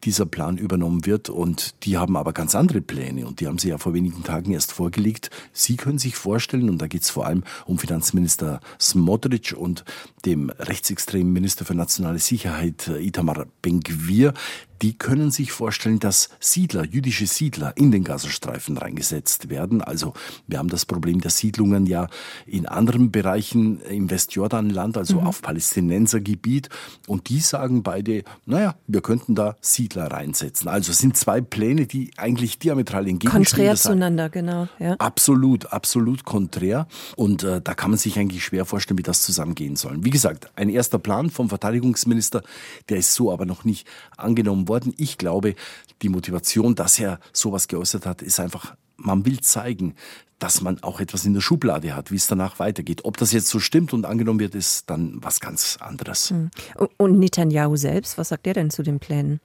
dieser 0.05 0.27
Plan 0.27 0.59
übernommen 0.59 1.07
wird. 1.07 1.31
Und 1.31 1.85
die 1.85 1.97
haben 1.97 2.17
aber 2.17 2.33
ganz 2.33 2.55
andere 2.55 2.81
Pläne 2.81 3.27
und 3.27 3.41
die 3.41 3.47
haben 3.47 3.59
sie 3.59 3.69
ja 3.69 3.79
vor 3.79 3.95
wenigen 3.95 4.25
Tagen 4.25 4.53
erst 4.53 4.73
vorgelegt. 4.73 5.31
Sie 5.53 5.77
können 5.77 5.99
sich 5.99 6.17
vorstellen, 6.17 6.69
und 6.69 6.83
da 6.83 6.87
geht 6.87 7.03
es 7.03 7.11
vor 7.11 7.27
allem 7.27 7.45
um 7.67 7.79
Finanzminister 7.79 8.61
Smotrich 8.81 9.57
und 9.57 9.85
dem 10.27 10.51
rechtsextremen 10.51 11.33
Minister 11.33 11.65
für 11.65 11.75
nationale 11.75 12.19
Sicherheit 12.19 12.89
Itamar 12.89 13.47
Ben-Gvir, 13.63 14.35
die 14.83 14.97
können 14.97 15.31
sich 15.31 15.53
vorstellen, 15.53 15.99
dass 15.99 16.31
Siedler, 16.41 16.85
jüdische 16.85 17.27
Siedler 17.27 17.77
in 17.77 17.91
den 17.91 18.05
Gazastreifen 18.05 18.79
reingesetzt 18.79 19.51
werden. 19.51 19.83
Also 19.83 20.15
wir 20.47 20.59
haben 20.59 20.69
das 20.69 20.87
Problem 20.87 21.21
der 21.21 21.31
Siedlungen 21.31 21.87
ja 21.87 22.09
in 22.47 22.67
anderen 22.67 23.11
Bereichen 23.11 23.81
im 23.83 24.11
Westjordanland, 24.11 24.97
also 24.97 25.21
mhm. 25.21 25.27
auf 25.27 25.43
Palästinensergebiet. 25.43 26.69
Und 27.07 27.29
die 27.29 27.41
sagen 27.41 27.83
beide, 27.83 28.25
naja, 28.47 28.75
wir 28.87 29.03
könnten 29.03 29.35
da 29.35 29.57
Siedler 29.61 30.07
reinsetzen. 30.07 30.69
Also 30.69 30.93
sind 30.93 31.17
zwei 31.17 31.41
Pläne, 31.41 31.87
die 31.87 32.13
eigentlich 32.17 32.59
diametral 32.59 33.07
entgegenstehen. 33.07 33.45
Konträr 33.45 33.77
zueinander, 33.77 34.31
genau. 34.31 34.69
Ja. 34.79 34.95
Absolut, 34.95 35.73
absolut 35.73 36.25
konträr. 36.25 36.87
Und 37.17 37.43
äh, 37.43 37.61
da 37.61 37.75
kann 37.75 37.91
man 37.91 37.99
sich 37.99 38.19
eigentlich 38.19 38.45
schwer 38.45 38.65
vorstellen, 38.65 38.99
wie 38.99 39.03
das 39.03 39.23
zusammengehen 39.23 39.77
soll. 39.77 39.99
Wie 40.03 40.11
gesagt, 40.11 40.51
ein 40.57 40.71
erster 40.71 40.99
Plan 40.99 41.29
vom 41.29 41.51
Verteidigungsminister, 41.51 42.43
der 42.89 42.99
ist 42.99 43.15
so 43.15 43.31
aber 43.31 43.45
noch 43.45 43.65
nicht 43.65 43.87
angenommen 44.17 44.69
worden. 44.69 44.70
Ich 44.97 45.19
glaube, 45.19 45.55
die 46.03 46.09
Motivation, 46.09 46.75
dass 46.75 46.99
er 46.99 47.21
sowas 47.33 47.69
geäußert 47.69 48.07
hat, 48.07 48.23
ist 48.23 48.41
einfach, 48.41 48.75
man 48.97 49.25
will 49.25 49.41
zeigen, 49.41 49.95
dass 50.39 50.63
man 50.63 50.83
auch 50.83 51.01
etwas 51.01 51.27
in 51.27 51.35
der 51.35 51.43
Schublade 51.43 51.95
hat, 51.95 52.11
wie 52.11 52.17
es 52.17 52.27
danach 52.27 52.59
weitergeht. 52.59 53.05
Ob 53.05 53.19
das 53.19 53.33
jetzt 53.33 53.49
so 53.49 53.61
stimmt 53.61 53.93
und 53.93 54.07
angenommen 54.07 54.41
wird, 54.41 54.55
ist 54.55 54.89
dann 54.89 55.19
was 55.23 55.39
ganz 55.41 55.77
anderes. 55.81 56.31
Hm. 56.31 56.51
Und 56.97 57.19
Netanyahu 57.19 57.77
selbst, 57.77 58.17
was 58.17 58.31
sagt 58.31 58.47
er 58.47 58.55
denn 58.55 58.71
zu 58.71 58.83
den 58.83 58.99
Plänen? 58.99 59.41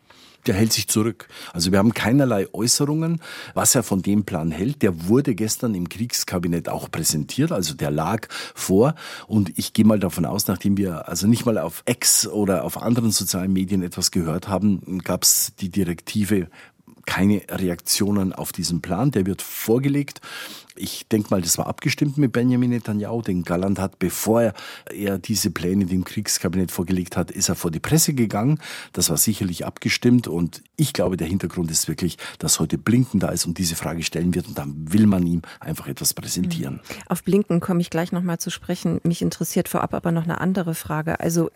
Der 0.48 0.56
hält 0.56 0.74
sich 0.74 0.88
zurück. 0.88 1.28
Also 1.54 1.72
wir 1.72 1.80
haben 1.80 1.94
keinerlei 1.94 2.48
Äußerungen, 2.54 3.22
was 3.54 3.76
er 3.76 3.84
von 3.84 4.02
dem 4.02 4.26
Plan 4.26 4.52
hält. 4.52 4.82
Der 4.82 5.08
wurde 5.08 5.36
gestern 5.36 5.76
im 5.76 5.90
Kriegskabinett 5.90 6.70
auch 6.70 6.90
präsentiert, 6.90 7.52
also 7.52 7.74
der 7.74 7.92
lag 7.92 8.28
vor. 8.54 8.96
Und 9.28 9.58
ich 9.58 9.74
gehe 9.74 9.86
mal 9.86 10.00
davon 10.00 10.26
aus, 10.26 10.48
nachdem 10.48 10.78
wir 10.78 11.08
also 11.08 11.28
nicht 11.28 11.46
mal 11.46 11.58
auf 11.58 11.84
X 11.88 12.28
oder 12.28 12.64
auf 12.64 12.82
anderen 12.82 13.12
sozialen 13.12 13.54
Medien 13.54 13.84
etwas 13.84 14.12
gehört 14.12 14.48
haben, 14.48 15.00
gab 15.04 15.24
es 15.24 15.54
die 15.60 15.70
Direktive, 15.70 16.48
keine 17.06 17.42
Reaktionen 17.50 18.34
auf 18.34 18.52
diesen 18.52 18.82
Plan. 18.82 19.12
Der 19.12 19.26
wird 19.26 19.42
vorgelegt 19.42 20.22
ich 20.76 21.08
denke 21.08 21.30
mal, 21.32 21.42
das 21.42 21.58
war 21.58 21.68
abgestimmt 21.68 22.18
mit 22.18 22.32
Benjamin 22.32 22.70
Netanyahu, 22.72 23.22
denn 23.22 23.44
Galland 23.44 23.80
hat, 23.80 24.00
bevor 24.00 24.42
er, 24.42 24.54
diese 25.20 25.52
Pläne 25.52 25.86
dem 25.86 26.04
Kriegskabinett 26.04 26.72
vorgelegt 26.72 27.18
hat, 27.18 27.32
ist 27.32 27.50
er 27.50 27.56
vor 27.56 27.72
die 27.72 27.80
Presse 27.80 28.14
gegangen. 28.14 28.60
Das 28.94 29.10
war 29.10 29.18
sicherlich 29.18 29.66
abgestimmt 29.66 30.28
und 30.28 30.64
ich 30.76 30.94
glaube, 30.94 31.18
der 31.18 31.28
Hintergrund 31.28 31.72
ist 31.72 31.88
wirklich, 31.88 32.18
dass 32.40 32.60
heute 32.60 32.78
Blinken 32.78 33.20
da 33.20 33.30
ist 33.30 33.46
und 33.46 33.58
diese 33.58 33.76
Frage 33.76 34.04
stellen 34.04 34.36
wird 34.36 34.48
und 34.48 34.58
dann 34.58 34.74
will 34.92 35.08
man 35.08 35.26
ihm 35.26 35.42
einfach 35.60 35.88
etwas 35.88 36.14
präsentieren. 36.14 36.76
Mhm. 36.76 36.96
Auf 37.08 37.24
Blinken 37.24 37.60
komme 37.60 37.82
ich 37.82 37.90
gleich 37.90 38.12
nochmal 38.12 38.40
zu 38.40 38.50
sprechen. 38.50 39.00
Mich 39.04 39.22
interessiert 39.22 39.70
vorab 39.70 39.94
aber 39.94 40.12
noch 40.12 40.24
eine 40.24 40.42
andere 40.42 40.76
Frage. 40.76 41.20
Also 41.20 41.50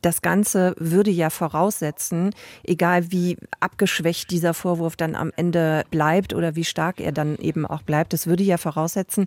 das 0.00 0.22
Ganze 0.22 0.74
würde 0.78 1.10
ja 1.10 1.30
voraussetzen, 1.30 2.30
egal 2.62 3.10
wie 3.10 3.36
abgeschwächt 3.60 4.30
dieser 4.30 4.54
Vorwurf 4.54 4.96
dann 4.96 5.14
am 5.14 5.32
Ende 5.36 5.84
bleibt 5.90 6.34
oder 6.34 6.54
wie 6.54 6.64
stark 6.64 7.00
er 7.00 7.12
dann 7.12 7.36
eben 7.36 7.66
auch 7.66 7.82
bleibt, 7.82 8.14
es 8.14 8.26
würde 8.26 8.43
ja 8.44 8.56
voraussetzen, 8.56 9.26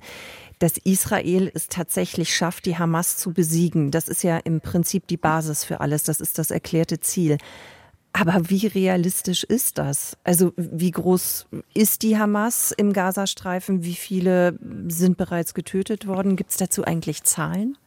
dass 0.59 0.77
Israel 0.77 1.51
es 1.53 1.67
tatsächlich 1.67 2.35
schafft, 2.35 2.65
die 2.65 2.77
Hamas 2.77 3.17
zu 3.17 3.33
besiegen. 3.33 3.91
Das 3.91 4.07
ist 4.07 4.23
ja 4.23 4.37
im 4.37 4.61
Prinzip 4.61 5.07
die 5.07 5.17
Basis 5.17 5.63
für 5.63 5.81
alles. 5.81 6.03
Das 6.03 6.19
ist 6.19 6.39
das 6.39 6.51
erklärte 6.51 6.99
Ziel. 6.99 7.37
Aber 8.13 8.49
wie 8.49 8.65
realistisch 8.65 9.43
ist 9.43 9.77
das? 9.77 10.17
Also 10.23 10.53
wie 10.55 10.91
groß 10.91 11.47
ist 11.73 12.01
die 12.01 12.17
Hamas 12.17 12.71
im 12.71 12.93
Gazastreifen? 12.93 13.83
Wie 13.83 13.93
viele 13.93 14.57
sind 14.87 15.17
bereits 15.17 15.53
getötet 15.53 16.07
worden? 16.07 16.35
Gibt 16.35 16.49
es 16.49 16.57
dazu 16.57 16.83
eigentlich 16.83 17.23
Zahlen? 17.23 17.77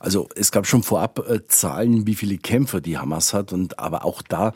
Also 0.00 0.28
es 0.34 0.50
gab 0.50 0.66
schon 0.66 0.82
vorab 0.82 1.20
äh, 1.28 1.46
Zahlen, 1.46 2.08
wie 2.08 2.16
viele 2.16 2.36
Kämpfer 2.36 2.80
die 2.80 2.98
Hamas 2.98 3.32
hat 3.32 3.52
und 3.52 3.78
aber 3.78 4.04
auch 4.04 4.22
da 4.22 4.52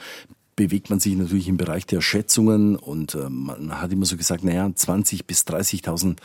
bewegt 0.56 0.88
man 0.88 0.98
sich 0.98 1.14
natürlich 1.14 1.48
im 1.48 1.58
Bereich 1.58 1.86
der 1.86 2.00
Schätzungen 2.00 2.76
und 2.76 3.14
äh, 3.14 3.28
man 3.28 3.80
hat 3.80 3.92
immer 3.92 4.06
so 4.06 4.16
gesagt, 4.16 4.42
naja, 4.42 4.68
20 4.74 5.26
bis 5.26 5.42
30.000 5.42 6.16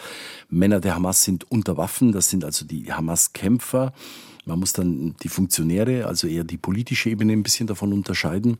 Männer 0.50 0.80
der 0.80 0.96
Hamas 0.96 1.24
sind 1.24 1.52
unter 1.52 1.78
Waffen, 1.78 2.14
das 2.14 2.30
sind 2.30 2.46
also 2.46 2.66
die 2.66 2.92
Hamas-Kämpfer. 2.92 3.94
Man 4.46 4.60
muss 4.60 4.74
dann 4.74 5.16
die 5.22 5.30
Funktionäre, 5.30 6.08
also 6.08 6.28
eher 6.28 6.44
die 6.44 6.58
politische 6.58 7.10
Ebene 7.10 7.34
ein 7.34 7.44
bisschen 7.44 7.68
davon 7.68 7.94
unterscheiden. 7.94 8.58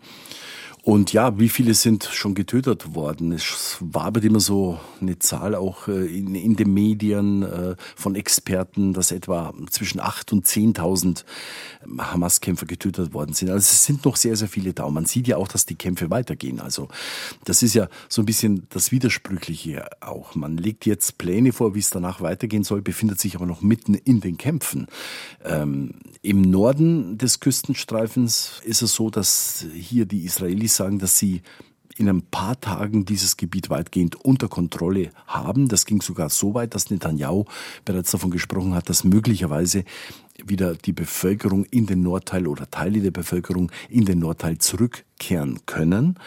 Und 0.84 1.14
ja, 1.14 1.38
wie 1.38 1.50
viele 1.50 1.76
sind 1.76 2.06
schon 2.06 2.34
getötet 2.34 2.96
worden? 2.96 3.32
Es 3.34 3.78
war 3.82 4.06
aber 4.06 4.24
immer 4.24 4.40
so 4.40 4.80
eine 5.00 5.20
Zahl 5.20 5.54
auch 5.54 5.88
äh, 5.88 6.06
in, 6.06 6.34
in 6.34 6.56
den 6.56 6.74
Medien 6.74 7.44
äh, 7.44 7.76
von 7.96 8.16
Experten, 8.16 8.94
dass 8.94 9.12
etwa 9.12 9.54
zwischen 9.70 10.02
8.000 10.02 10.32
und 10.32 10.48
10.000 10.48 11.24
Hamas-Kämpfer 12.00 12.66
getötet 12.66 13.14
worden 13.14 13.34
sind. 13.34 13.52
Also 13.52 13.60
es 13.60 13.86
sind 13.86 14.06
noch 14.06 14.16
sehr, 14.16 14.36
sehr 14.36 14.48
viele 14.48 14.74
da. 14.74 14.86
Und 14.86 14.96
man 14.96 15.06
sieht 15.06 15.28
ja 15.28 15.38
auch, 15.38 15.48
dass 15.48 15.68
die 15.68 15.76
Kämpfe 15.76 16.10
weitergehen. 16.10 16.60
Also 16.60 16.88
das 17.44 17.62
ist 17.62 17.76
ja 17.76 17.88
so 18.10 18.24
ein 18.24 18.26
bisschen 18.26 18.66
das 18.70 18.92
Widersprüchliche 18.92 19.86
auch. 20.02 20.34
Man 20.34 20.58
legt 20.58 20.88
jetzt 20.88 21.20
Pläne 21.20 21.54
vor, 21.54 21.76
wie 21.76 21.80
es 21.80 21.92
danach 21.92 22.22
weitergehen 22.22 22.64
soll, 22.64 22.82
befindet 22.82 23.20
sich 23.20 23.36
aber 23.36 23.46
noch 23.46 23.62
mitten 23.62 23.94
in 23.94 24.20
den 24.20 24.38
Kämpfen. 24.38 24.88
Ähm, 25.46 25.92
Im 26.24 26.42
Norden 26.42 27.20
des 27.20 27.40
Küstenstreifens 27.40 28.62
ist 28.64 28.82
es 28.82 28.94
so, 28.94 29.12
dass 29.12 29.66
hier 29.76 30.06
die 30.06 30.26
Israelis 30.26 30.71
sagen, 30.72 31.00
dass 31.00 31.18
sie 31.18 31.42
in 31.98 32.10
ein 32.10 32.22
paar 32.24 32.60
Tagen 32.60 33.06
dieses 33.06 33.38
Gebiet 33.38 33.70
weitgehend 33.70 34.16
unter 34.16 34.48
Kontrolle 34.48 35.12
haben. 35.28 35.68
Das 35.68 35.86
ging 35.86 36.02
sogar 36.02 36.30
so 36.30 36.54
weit, 36.54 36.74
dass 36.74 36.90
Netanyahu 36.90 37.46
bereits 37.86 38.12
davon 38.12 38.32
gesprochen 38.32 38.74
hat, 38.74 38.90
dass 38.90 39.04
möglicherweise 39.04 39.84
wieder 40.46 40.76
die 40.76 40.94
Bevölkerung 40.94 41.66
in 41.66 41.86
den 41.86 42.02
Nordteil 42.02 42.48
oder 42.48 42.70
Teile 42.70 43.02
der 43.02 43.12
Bevölkerung 43.12 43.72
in 43.90 44.06
den 44.06 44.20
Nordteil 44.20 44.58
zurückkehren 44.58 45.60
können. 45.66 46.20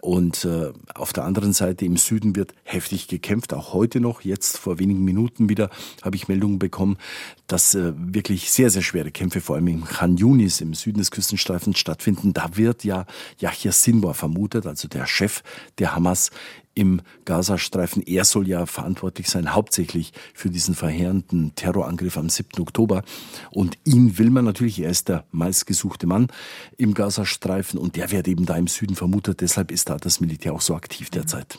Und 0.00 0.44
äh, 0.44 0.72
auf 0.94 1.12
der 1.12 1.24
anderen 1.24 1.52
Seite 1.52 1.84
im 1.84 1.96
Süden 1.96 2.36
wird 2.36 2.54
heftig 2.64 3.08
gekämpft, 3.08 3.52
auch 3.54 3.72
heute 3.72 4.00
noch. 4.00 4.22
Jetzt 4.22 4.58
vor 4.58 4.78
wenigen 4.78 5.04
Minuten 5.04 5.48
wieder 5.48 5.70
habe 6.02 6.16
ich 6.16 6.28
Meldungen 6.28 6.58
bekommen, 6.58 6.96
dass 7.46 7.74
äh, 7.74 7.92
wirklich 7.96 8.50
sehr, 8.50 8.70
sehr 8.70 8.82
schwere 8.82 9.10
Kämpfe 9.10 9.40
vor 9.40 9.56
allem 9.56 9.68
im 9.68 9.84
Khan 9.84 10.16
Yunis 10.16 10.60
im 10.60 10.74
Süden 10.74 10.98
des 10.98 11.10
Küstenstreifens 11.10 11.78
stattfinden. 11.78 12.32
Da 12.32 12.56
wird 12.56 12.84
ja 12.84 13.06
Yahya 13.38 13.72
Sinwar 13.72 14.14
vermutet, 14.14 14.66
also 14.66 14.88
der 14.88 15.06
Chef 15.06 15.42
der 15.78 15.94
Hamas 15.94 16.30
im 16.76 17.00
Gazastreifen. 17.24 18.02
Er 18.02 18.24
soll 18.24 18.46
ja 18.46 18.66
verantwortlich 18.66 19.28
sein, 19.28 19.54
hauptsächlich 19.54 20.12
für 20.34 20.50
diesen 20.50 20.74
verheerenden 20.74 21.54
Terrorangriff 21.56 22.18
am 22.18 22.28
7. 22.28 22.60
Oktober. 22.60 23.02
Und 23.50 23.78
ihn 23.84 24.18
will 24.18 24.30
man 24.30 24.44
natürlich, 24.44 24.80
er 24.80 24.90
ist 24.90 25.08
der 25.08 25.24
meistgesuchte 25.32 26.06
Mann 26.06 26.28
im 26.76 26.94
Gazastreifen 26.94 27.80
und 27.80 27.96
der 27.96 28.10
wird 28.10 28.28
eben 28.28 28.46
da 28.46 28.56
im 28.56 28.66
Süden 28.66 28.94
vermutet. 28.94 29.40
Deshalb 29.40 29.72
ist 29.72 29.88
da 29.88 29.96
das 29.96 30.20
Militär 30.20 30.52
auch 30.52 30.60
so 30.60 30.74
aktiv 30.74 31.10
derzeit. 31.10 31.58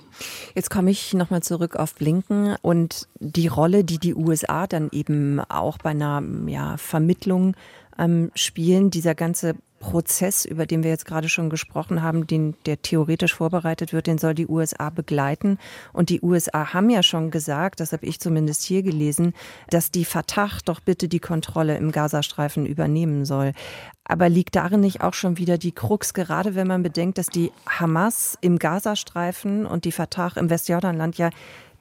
Jetzt 0.55 0.69
komme 0.69 0.91
ich 0.91 1.13
nochmal 1.13 1.41
zurück 1.41 1.75
auf 1.75 1.95
Blinken 1.95 2.55
und 2.61 3.07
die 3.19 3.47
Rolle, 3.47 3.83
die 3.83 3.97
die 3.97 4.13
USA 4.13 4.67
dann 4.67 4.89
eben 4.91 5.39
auch 5.39 5.79
bei 5.79 5.89
einer 5.89 6.23
ja, 6.45 6.77
Vermittlung 6.77 7.55
ähm, 7.97 8.31
spielen. 8.35 8.91
Dieser 8.91 9.15
ganze 9.15 9.55
Prozess, 9.79 10.45
über 10.45 10.65
den 10.65 10.83
wir 10.83 10.89
jetzt 10.89 11.05
gerade 11.05 11.29
schon 11.29 11.49
gesprochen 11.49 12.01
haben, 12.01 12.27
den, 12.27 12.55
der 12.65 12.81
theoretisch 12.81 13.33
vorbereitet 13.33 13.93
wird, 13.93 14.07
den 14.07 14.17
soll 14.17 14.33
die 14.33 14.47
USA 14.47 14.89
begleiten. 14.89 15.57
Und 15.93 16.09
die 16.09 16.21
USA 16.21 16.73
haben 16.73 16.89
ja 16.89 17.03
schon 17.03 17.31
gesagt, 17.31 17.79
das 17.79 17.93
habe 17.93 18.05
ich 18.05 18.19
zumindest 18.19 18.63
hier 18.63 18.83
gelesen, 18.83 19.33
dass 19.69 19.91
die 19.91 20.05
Fatah 20.05 20.49
doch 20.65 20.79
bitte 20.79 21.07
die 21.07 21.19
Kontrolle 21.19 21.77
im 21.77 21.91
Gazastreifen 21.91 22.65
übernehmen 22.65 23.25
soll. 23.25 23.53
Aber 24.03 24.29
liegt 24.29 24.55
darin 24.55 24.79
nicht 24.79 25.01
auch 25.01 25.13
schon 25.13 25.37
wieder 25.37 25.57
die 25.57 25.73
Krux, 25.73 26.13
gerade 26.13 26.55
wenn 26.55 26.67
man 26.67 26.83
bedenkt, 26.83 27.17
dass 27.17 27.27
die 27.27 27.51
Hamas 27.67 28.37
im 28.41 28.57
Gazastreifen 28.57 29.65
und 29.65 29.85
die 29.85 29.91
Fatah 29.91 30.31
im 30.37 30.49
Westjordanland 30.49 31.17
ja 31.17 31.29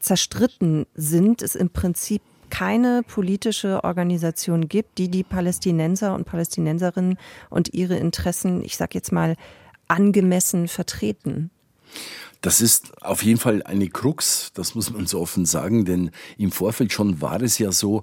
zerstritten 0.00 0.86
sind, 0.94 1.42
es 1.42 1.54
im 1.54 1.70
Prinzip 1.70 2.22
keine 2.50 3.02
politische 3.02 3.84
Organisation 3.84 4.68
gibt, 4.68 4.98
die 4.98 5.08
die 5.08 5.24
Palästinenser 5.24 6.14
und 6.14 6.24
Palästinenserinnen 6.24 7.18
und 7.50 7.74
ihre 7.74 7.96
Interessen, 7.96 8.64
ich 8.64 8.76
sage 8.76 8.92
jetzt 8.94 9.12
mal, 9.12 9.36
angemessen 9.88 10.68
vertreten. 10.68 11.50
Das 12.40 12.60
ist 12.60 13.02
auf 13.02 13.22
jeden 13.22 13.38
Fall 13.38 13.62
eine 13.62 13.88
Krux, 13.88 14.50
das 14.54 14.74
muss 14.74 14.90
man 14.90 15.06
so 15.06 15.20
offen 15.20 15.46
sagen, 15.46 15.84
denn 15.84 16.10
im 16.36 16.52
Vorfeld 16.52 16.92
schon 16.92 17.20
war 17.20 17.40
es 17.42 17.58
ja 17.58 17.72
so, 17.72 18.02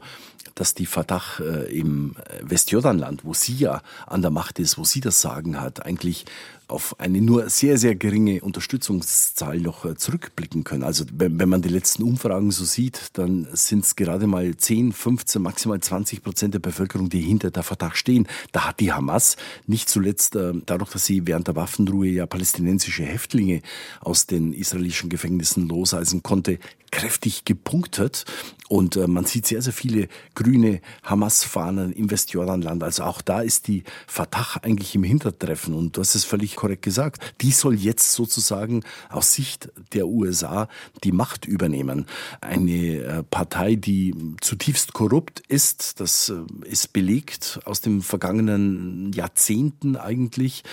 dass 0.56 0.74
die 0.74 0.86
Fatah 0.86 1.22
äh, 1.40 1.78
im 1.78 2.16
Westjordanland, 2.42 3.26
wo 3.26 3.34
sie 3.34 3.56
ja 3.56 3.82
an 4.08 4.22
der 4.22 4.32
Macht 4.32 4.60
ist, 4.60 4.78
wo 4.78 4.84
sie 4.84 5.00
das 5.02 5.22
Sagen 5.22 5.60
hat, 5.60 5.86
eigentlich 5.86 6.26
auf 6.68 7.00
eine 7.00 7.22
nur 7.22 7.50
sehr, 7.50 7.78
sehr 7.78 7.96
geringe 7.96 8.42
Unterstützungszahl 8.42 9.60
noch 9.60 9.86
äh, 9.86 9.96
zurückblicken 9.96 10.64
können. 10.64 10.84
Also 10.84 11.06
wenn, 11.12 11.50
man 11.50 11.62
die 11.62 11.70
letzten 11.70 12.04
Umfragen 12.04 12.52
so 12.52 12.64
sieht, 12.64 13.10
dann 13.14 13.48
sind 13.52 13.86
es 13.86 13.96
gerade 13.96 14.28
mal 14.28 14.56
10, 14.56 14.94
15, 14.94 15.42
maximal 15.42 15.80
20 15.80 16.24
Prozent 16.24 16.54
der 16.54 16.60
Bevölkerung, 16.60 17.10
die 17.10 17.22
hinter 17.22 17.52
der 17.52 17.64
Verdacht 17.64 17.98
stehen. 17.98 18.28
Da 18.52 18.68
hat 18.68 18.80
die 18.80 18.92
Hamas 18.92 19.36
nicht 19.68 19.90
zuletzt 19.90 20.36
äh, 20.36 20.54
dadurch, 20.66 20.92
dass 20.92 21.06
sie 21.06 21.28
während 21.28 21.48
der 21.48 21.56
Waffenruhe 21.56 22.08
ja 22.08 22.26
palästinensische 22.26 23.04
Häftlinge 23.04 23.62
aus 24.02 24.26
den 24.26 24.54
israelischen 24.54 25.10
Gefängnissen 25.10 25.68
loseisen 25.68 26.24
konnte, 26.24 26.60
kräftig 26.92 27.44
gepunktet. 27.44 28.26
Und 28.70 28.96
äh, 28.96 29.08
man 29.08 29.26
sieht 29.26 29.46
sehr, 29.46 29.62
sehr 29.62 29.74
viele 29.74 30.08
grüne 30.36 30.82
Hamas-Fahnen 31.04 31.94
im 31.94 32.10
Westjordanland. 32.12 32.84
Also 32.84 33.04
auch 33.04 33.22
da 33.22 33.42
ist 33.42 33.68
die 33.68 33.84
Fatah 34.08 34.60
eigentlich 34.62 34.96
im 34.96 35.04
Hintertreffen. 35.04 35.74
Und 35.74 35.98
du 35.98 36.02
hast 36.02 36.16
es 36.16 36.26
völlig 36.26 36.56
korrekt 36.56 36.84
gesagt. 36.84 37.22
Die 37.42 37.52
soll 37.52 37.76
jetzt 37.76 38.14
sozusagen 38.14 38.84
aus 39.10 39.34
Sicht 39.34 39.72
der 39.94 40.08
USA 40.08 40.68
die 41.04 41.12
Macht 41.12 41.46
übernehmen. 41.46 42.06
Eine 42.42 42.98
äh, 42.98 43.24
Partei, 43.24 43.76
die 43.76 44.16
zutiefst 44.42 44.94
korrupt 44.94 45.42
ist, 45.48 46.00
das 46.00 46.30
äh, 46.30 46.68
ist 46.68 46.94
belegt 46.94 47.60
aus 47.66 47.82
den 47.82 48.02
vergangenen 48.02 49.12
Jahrzehnten 49.14 49.96
eigentlich. 49.96 50.64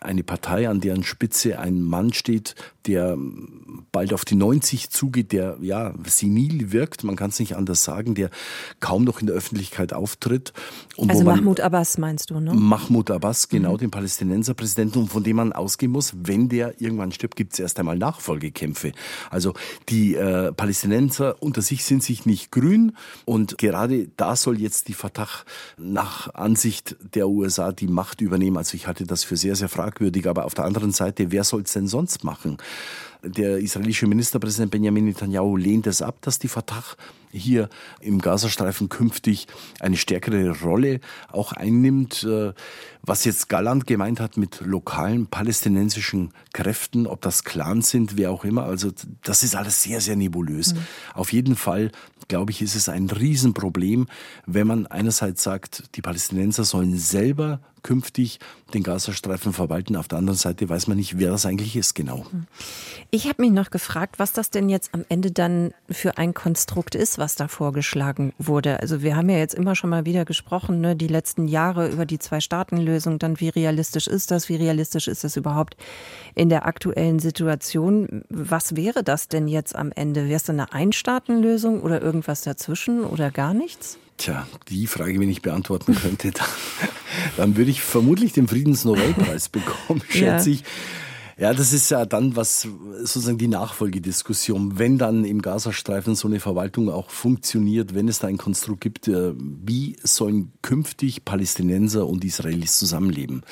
Eine 0.00 0.22
Partei, 0.22 0.68
an 0.68 0.80
deren 0.80 1.02
Spitze 1.02 1.58
ein 1.58 1.80
Mann 1.80 2.12
steht, 2.12 2.54
der 2.86 3.16
bald 3.92 4.12
auf 4.12 4.24
die 4.24 4.36
90 4.36 4.90
zugeht, 4.90 5.32
der 5.32 5.56
ja 5.60 5.94
senil 6.06 6.72
wirkt, 6.72 7.04
man 7.04 7.16
kann 7.16 7.30
es 7.30 7.40
nicht 7.40 7.56
anders 7.56 7.82
sagen, 7.84 8.14
der 8.14 8.30
kaum 8.80 8.95
noch 9.04 9.20
in 9.20 9.26
der 9.26 9.36
Öffentlichkeit 9.36 9.92
auftritt. 9.92 10.52
also 10.96 11.24
Mahmoud 11.24 11.60
Abbas 11.60 11.98
meinst 11.98 12.30
du, 12.30 12.40
ne? 12.40 12.54
Mahmoud 12.54 13.10
Abbas, 13.10 13.48
genau, 13.48 13.74
mhm. 13.74 13.78
den 13.78 13.90
Palästinenserpräsidenten, 13.90 15.02
und 15.02 15.08
von 15.08 15.22
dem 15.22 15.36
man 15.36 15.52
ausgehen 15.52 15.92
muss, 15.92 16.14
wenn 16.16 16.48
der 16.48 16.80
irgendwann 16.80 17.12
stirbt, 17.12 17.36
gibt 17.36 17.52
es 17.52 17.58
erst 17.58 17.78
einmal 17.78 17.98
Nachfolgekämpfe. 17.98 18.92
Also 19.30 19.54
die 19.88 20.14
äh, 20.14 20.52
Palästinenser 20.52 21.42
unter 21.42 21.62
sich 21.62 21.84
sind 21.84 22.02
sich 22.02 22.26
nicht 22.26 22.50
grün 22.50 22.96
und 23.24 23.58
gerade 23.58 24.08
da 24.16 24.36
soll 24.36 24.60
jetzt 24.60 24.88
die 24.88 24.94
Fatah 24.94 25.26
nach 25.76 26.34
Ansicht 26.34 26.96
der 27.14 27.28
USA 27.28 27.72
die 27.72 27.88
Macht 27.88 28.20
übernehmen. 28.20 28.56
Also 28.56 28.74
ich 28.74 28.86
halte 28.86 29.04
das 29.04 29.24
für 29.24 29.36
sehr, 29.36 29.56
sehr 29.56 29.68
fragwürdig, 29.68 30.28
aber 30.28 30.44
auf 30.44 30.54
der 30.54 30.64
anderen 30.64 30.92
Seite, 30.92 31.32
wer 31.32 31.44
soll 31.44 31.62
es 31.62 31.72
denn 31.72 31.88
sonst 31.88 32.24
machen? 32.24 32.58
Der 33.26 33.58
israelische 33.58 34.06
Ministerpräsident 34.06 34.70
Benjamin 34.70 35.06
Netanyahu 35.06 35.56
lehnt 35.56 35.86
es 35.86 36.02
ab, 36.02 36.18
dass 36.22 36.38
die 36.38 36.48
Fatah 36.48 36.84
hier 37.30 37.68
im 38.00 38.20
Gazastreifen 38.20 38.88
künftig 38.88 39.46
eine 39.80 39.96
stärkere 39.96 40.60
Rolle 40.60 41.00
auch 41.30 41.52
einnimmt. 41.52 42.24
Äh, 42.24 42.52
was 43.02 43.24
jetzt 43.24 43.48
Galland 43.48 43.86
gemeint 43.86 44.18
hat 44.18 44.36
mit 44.36 44.60
lokalen 44.64 45.28
palästinensischen 45.28 46.32
Kräften, 46.52 47.06
ob 47.06 47.20
das 47.20 47.44
Clans 47.44 47.90
sind, 47.90 48.16
wer 48.16 48.32
auch 48.32 48.44
immer, 48.44 48.64
also 48.64 48.90
das 49.22 49.44
ist 49.44 49.54
alles 49.54 49.82
sehr, 49.82 50.00
sehr 50.00 50.16
nebulös. 50.16 50.74
Mhm. 50.74 50.78
Auf 51.14 51.32
jeden 51.32 51.54
Fall, 51.54 51.92
glaube 52.26 52.50
ich, 52.50 52.62
ist 52.62 52.74
es 52.74 52.88
ein 52.88 53.08
Riesenproblem, 53.08 54.08
wenn 54.46 54.66
man 54.66 54.86
einerseits 54.86 55.44
sagt, 55.44 55.94
die 55.94 56.02
Palästinenser 56.02 56.64
sollen 56.64 56.98
selber 56.98 57.60
künftig 57.86 58.40
den 58.74 58.82
Gazastreifen 58.82 59.52
verwalten. 59.52 59.94
Auf 59.94 60.08
der 60.08 60.18
anderen 60.18 60.36
Seite 60.36 60.68
weiß 60.68 60.88
man 60.88 60.96
nicht, 60.96 61.18
wer 61.20 61.30
das 61.30 61.46
eigentlich 61.46 61.76
ist 61.76 61.94
genau. 61.94 62.26
Ich 63.12 63.28
habe 63.28 63.42
mich 63.42 63.52
noch 63.52 63.70
gefragt, 63.70 64.18
was 64.18 64.32
das 64.32 64.50
denn 64.50 64.68
jetzt 64.68 64.92
am 64.92 65.04
Ende 65.08 65.30
dann 65.30 65.72
für 65.88 66.18
ein 66.18 66.34
Konstrukt 66.34 66.96
ist, 66.96 67.18
was 67.18 67.36
da 67.36 67.46
vorgeschlagen 67.46 68.32
wurde. 68.38 68.80
Also 68.80 69.02
wir 69.02 69.14
haben 69.14 69.30
ja 69.30 69.38
jetzt 69.38 69.54
immer 69.54 69.76
schon 69.76 69.90
mal 69.90 70.04
wieder 70.04 70.24
gesprochen, 70.24 70.80
ne, 70.80 70.96
die 70.96 71.06
letzten 71.06 71.46
Jahre 71.46 71.88
über 71.88 72.06
die 72.06 72.18
Zwei-Staaten-Lösung, 72.18 73.20
dann 73.20 73.38
wie 73.38 73.50
realistisch 73.50 74.08
ist 74.08 74.32
das, 74.32 74.48
wie 74.48 74.56
realistisch 74.56 75.06
ist 75.06 75.22
das 75.22 75.36
überhaupt 75.36 75.76
in 76.34 76.48
der 76.48 76.66
aktuellen 76.66 77.20
Situation. 77.20 78.24
Was 78.28 78.74
wäre 78.74 79.04
das 79.04 79.28
denn 79.28 79.46
jetzt 79.46 79.76
am 79.76 79.92
Ende? 79.92 80.24
Wäre 80.24 80.36
es 80.36 80.50
eine 80.50 80.72
Ein-Staaten-Lösung 80.72 81.82
oder 81.82 82.02
irgendwas 82.02 82.42
dazwischen 82.42 83.04
oder 83.04 83.30
gar 83.30 83.54
nichts? 83.54 83.98
Tja, 84.16 84.46
die 84.68 84.86
Frage, 84.86 85.20
wenn 85.20 85.28
ich 85.28 85.42
beantworten 85.42 85.94
könnte, 85.94 86.30
dann, 86.32 86.48
dann 87.36 87.56
würde 87.56 87.70
ich 87.70 87.82
vermutlich 87.82 88.32
den 88.32 88.48
Friedensnobelpreis 88.48 89.48
bekommen, 89.50 90.02
schätze 90.08 90.50
ja. 90.50 90.56
ich. 90.56 90.64
Ja, 91.38 91.52
das 91.52 91.74
ist 91.74 91.90
ja 91.90 92.06
dann 92.06 92.34
was, 92.34 92.66
sozusagen 93.00 93.36
die 93.36 93.48
Nachfolgediskussion. 93.48 94.78
Wenn 94.78 94.96
dann 94.96 95.26
im 95.26 95.42
Gazastreifen 95.42 96.14
so 96.14 96.28
eine 96.28 96.40
Verwaltung 96.40 96.88
auch 96.88 97.10
funktioniert, 97.10 97.94
wenn 97.94 98.08
es 98.08 98.20
da 98.20 98.28
ein 98.28 98.38
Konstrukt 98.38 98.80
gibt, 98.80 99.06
äh, 99.08 99.34
wie 99.36 99.98
sollen 100.02 100.52
künftig 100.62 101.26
Palästinenser 101.26 102.06
und 102.06 102.24
Israelis 102.24 102.78
zusammenleben? 102.78 103.42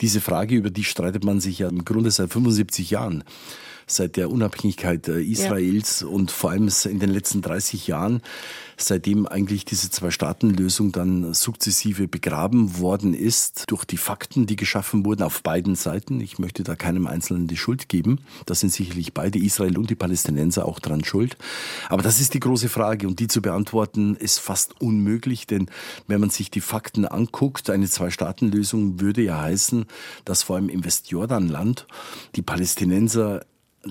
Diese 0.00 0.20
Frage, 0.20 0.54
über 0.54 0.70
die 0.70 0.84
streitet 0.84 1.24
man 1.24 1.40
sich 1.40 1.58
ja 1.58 1.68
im 1.68 1.84
Grunde 1.84 2.12
seit 2.12 2.32
75 2.32 2.90
Jahren 2.90 3.24
seit 3.86 4.16
der 4.16 4.30
Unabhängigkeit 4.30 5.06
äh, 5.08 5.20
Israels 5.20 6.00
ja. 6.00 6.08
und 6.08 6.30
vor 6.30 6.50
allem 6.50 6.68
in 6.84 6.98
den 6.98 7.10
letzten 7.10 7.40
30 7.40 7.86
Jahren, 7.86 8.20
seitdem 8.76 9.26
eigentlich 9.26 9.64
diese 9.64 9.90
Zwei-Staaten-Lösung 9.90 10.92
dann 10.92 11.32
sukzessive 11.32 12.08
begraben 12.08 12.78
worden 12.78 13.14
ist 13.14 13.64
durch 13.68 13.84
die 13.84 13.96
Fakten, 13.96 14.46
die 14.46 14.56
geschaffen 14.56 15.04
wurden 15.04 15.22
auf 15.22 15.42
beiden 15.42 15.76
Seiten. 15.76 16.20
Ich 16.20 16.38
möchte 16.38 16.62
da 16.62 16.74
keinem 16.74 17.06
Einzelnen 17.06 17.46
die 17.46 17.56
Schuld 17.56 17.88
geben. 17.88 18.18
Da 18.44 18.54
sind 18.54 18.72
sicherlich 18.72 19.14
beide, 19.14 19.38
Israel 19.38 19.78
und 19.78 19.88
die 19.88 19.94
Palästinenser, 19.94 20.66
auch 20.66 20.80
dran 20.80 21.04
schuld. 21.04 21.38
Aber 21.88 22.02
das 22.02 22.20
ist 22.20 22.34
die 22.34 22.40
große 22.40 22.68
Frage 22.68 23.06
und 23.06 23.20
die 23.20 23.28
zu 23.28 23.40
beantworten 23.40 24.16
ist 24.16 24.40
fast 24.40 24.80
unmöglich, 24.80 25.46
denn 25.46 25.70
wenn 26.06 26.20
man 26.20 26.30
sich 26.30 26.50
die 26.50 26.60
Fakten 26.60 27.06
anguckt, 27.06 27.70
eine 27.70 27.88
Zwei-Staaten-Lösung 27.88 29.00
würde 29.00 29.22
ja 29.22 29.40
heißen, 29.40 29.86
dass 30.24 30.42
vor 30.42 30.56
allem 30.56 30.68
im 30.68 30.84
Westjordanland 30.84 31.86
die 32.34 32.42
Palästinenser 32.42 33.42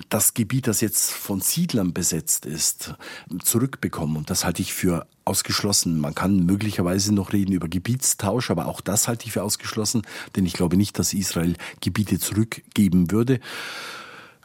das 0.08 0.34
Gebiet, 0.34 0.66
das 0.66 0.80
jetzt 0.80 1.10
von 1.10 1.40
Siedlern 1.40 1.92
besetzt 1.92 2.46
ist, 2.46 2.94
zurückbekommen. 3.42 4.16
Und 4.16 4.30
das 4.30 4.44
halte 4.44 4.62
ich 4.62 4.72
für 4.72 5.06
ausgeschlossen. 5.24 5.98
Man 5.98 6.14
kann 6.14 6.46
möglicherweise 6.46 7.14
noch 7.14 7.32
reden 7.32 7.52
über 7.52 7.68
Gebietstausch, 7.68 8.50
aber 8.50 8.66
auch 8.66 8.80
das 8.80 9.08
halte 9.08 9.26
ich 9.26 9.32
für 9.32 9.42
ausgeschlossen, 9.42 10.02
denn 10.36 10.46
ich 10.46 10.52
glaube 10.52 10.76
nicht, 10.76 10.98
dass 10.98 11.14
Israel 11.14 11.56
Gebiete 11.80 12.18
zurückgeben 12.18 13.10
würde. 13.10 13.40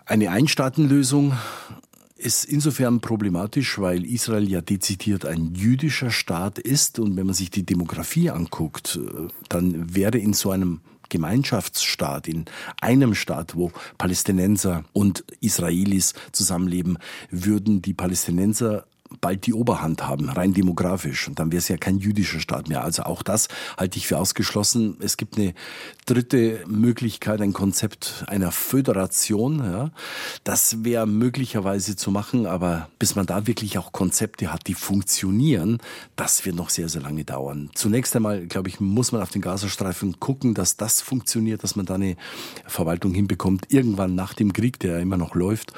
Eine 0.06 0.32
Einstaatenlösung 0.32 1.34
ist 2.18 2.46
insofern 2.46 3.02
problematisch, 3.02 3.80
weil 3.80 4.06
Israel 4.06 4.50
ja 4.50 4.62
dezidiert 4.62 5.26
ein 5.26 5.56
jüdischer 5.56 6.12
Staat 6.12 6.60
ist 6.60 7.00
und 7.00 7.16
wenn 7.16 7.26
man 7.26 7.36
sich 7.36 7.50
die 7.50 7.66
Demografie 7.66 8.30
anguckt, 8.30 9.00
dann 9.50 9.96
wäre 9.96 10.18
in 10.18 10.34
so 10.34 10.52
einem 10.52 10.82
Gemeinschaftsstaat, 11.12 12.28
in 12.28 12.46
einem 12.82 13.14
Staat, 13.14 13.56
wo 13.56 13.72
Palästinenser 14.00 14.84
und 14.94 15.24
Israelis 15.42 16.14
zusammenleben, 16.32 16.98
würden 17.30 17.84
die 17.84 17.94
Palästinenser 17.94 18.86
bald 19.20 19.46
die 19.46 19.54
Oberhand 19.54 20.08
haben, 20.08 20.30
rein 20.30 20.54
demografisch. 20.54 21.28
Und 21.28 21.40
dann 21.40 21.52
wäre 21.52 21.60
es 21.60 21.68
ja 21.68 21.78
kein 21.78 21.98
jüdischer 21.98 22.40
Staat 22.40 22.70
mehr. 22.70 22.84
Also 22.84 23.04
auch 23.04 23.24
das 23.24 23.48
halte 23.78 23.98
ich 23.98 24.08
für 24.08 24.18
ausgeschlossen. 24.18 24.98
Es 25.00 25.18
gibt 25.18 25.38
eine 25.38 25.54
dritte 26.06 26.64
Möglichkeit, 26.68 27.42
ein 27.42 27.54
Konzept 27.54 28.24
einer 28.28 28.52
Föderation. 28.52 29.60
Ja. 29.60 29.92
Das 30.44 30.84
wäre 30.84 31.06
möglicherweise 31.08 31.96
zu 31.96 32.12
machen, 32.12 32.46
aber 32.46 32.90
bis 33.00 33.16
man 33.16 33.26
da 33.26 33.48
wirklich 33.48 33.78
auch 33.78 33.92
Konzepte 33.92 34.54
hat, 34.54 34.68
die 34.68 34.74
funktionieren, 34.74 35.80
das 36.16 36.46
wird 36.46 36.56
noch 36.56 36.70
sehr, 36.70 36.90
sehr 36.90 37.02
lange 37.02 37.26
dauern. 37.26 37.70
Zunächst 37.76 38.16
einmal, 38.16 38.48
glaube 38.48 38.70
ich, 38.70 38.80
muss 38.80 39.12
man 39.12 39.22
auf 39.22 39.30
den 39.30 39.42
Gazastreifen 39.42 40.20
gucken, 40.20 40.54
dass 40.54 40.78
das 40.78 41.02
funktioniert, 41.02 41.64
dass 41.64 41.76
man 41.76 41.86
da 41.86 41.96
eine 41.96 42.16
Verwaltung 42.66 43.14
hinbekommt, 43.14 43.66
irgendwann 43.70 44.16
nach 44.16 44.34
dem 44.34 44.54
Krieg, 44.54 44.80
der 44.80 45.00
immer 45.00 45.18
noch 45.18 45.36
läuft. 45.36 45.74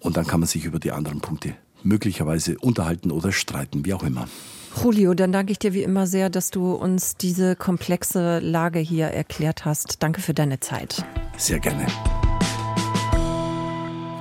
Und 0.00 0.16
dann 0.16 0.26
kann 0.26 0.40
man 0.40 0.48
sich 0.48 0.64
über 0.64 0.80
die 0.80 0.90
anderen 0.90 1.20
Punkte 1.20 1.54
möglicherweise 1.84 2.56
unterhalten 2.58 3.10
oder 3.10 3.32
streiten, 3.32 3.84
wie 3.84 3.94
auch 3.94 4.02
immer. 4.02 4.28
Julio, 4.82 5.14
dann 5.14 5.32
danke 5.32 5.52
ich 5.52 5.58
dir 5.58 5.74
wie 5.74 5.82
immer 5.82 6.06
sehr, 6.06 6.30
dass 6.30 6.50
du 6.50 6.72
uns 6.72 7.16
diese 7.16 7.56
komplexe 7.56 8.38
Lage 8.38 8.78
hier 8.78 9.06
erklärt 9.08 9.64
hast. 9.64 10.02
Danke 10.02 10.20
für 10.20 10.34
deine 10.34 10.60
Zeit. 10.60 11.04
Sehr 11.36 11.58
gerne. 11.58 11.86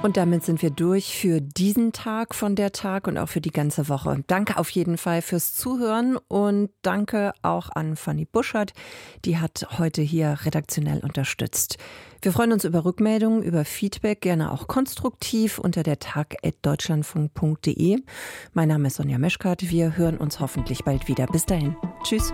Und 0.03 0.17
damit 0.17 0.43
sind 0.43 0.63
wir 0.63 0.71
durch 0.71 1.15
für 1.15 1.41
diesen 1.41 1.91
Tag 1.91 2.33
von 2.33 2.55
der 2.55 2.71
Tag 2.71 3.07
und 3.07 3.19
auch 3.19 3.29
für 3.29 3.39
die 3.39 3.51
ganze 3.51 3.87
Woche. 3.87 4.23
Danke 4.25 4.57
auf 4.57 4.71
jeden 4.71 4.97
Fall 4.97 5.21
fürs 5.21 5.53
Zuhören 5.53 6.17
und 6.27 6.71
danke 6.81 7.33
auch 7.43 7.69
an 7.69 7.95
Fanny 7.95 8.25
Buschert, 8.25 8.73
die 9.25 9.37
hat 9.37 9.67
heute 9.77 10.01
hier 10.01 10.39
redaktionell 10.43 11.01
unterstützt. 11.01 11.77
Wir 12.23 12.31
freuen 12.31 12.51
uns 12.51 12.65
über 12.65 12.83
Rückmeldungen, 12.83 13.43
über 13.43 13.63
Feedback, 13.63 14.21
gerne 14.21 14.51
auch 14.51 14.67
konstruktiv 14.67 15.59
unter 15.59 15.83
der 15.83 15.99
tag.deutschlandfunk.de. 15.99 17.99
Mein 18.53 18.69
Name 18.69 18.87
ist 18.87 18.95
Sonja 18.95 19.19
Meschkat. 19.19 19.69
Wir 19.69 19.97
hören 19.97 20.17
uns 20.17 20.39
hoffentlich 20.39 20.83
bald 20.83 21.07
wieder. 21.07 21.27
Bis 21.27 21.45
dahin. 21.45 21.75
Tschüss. 22.03 22.33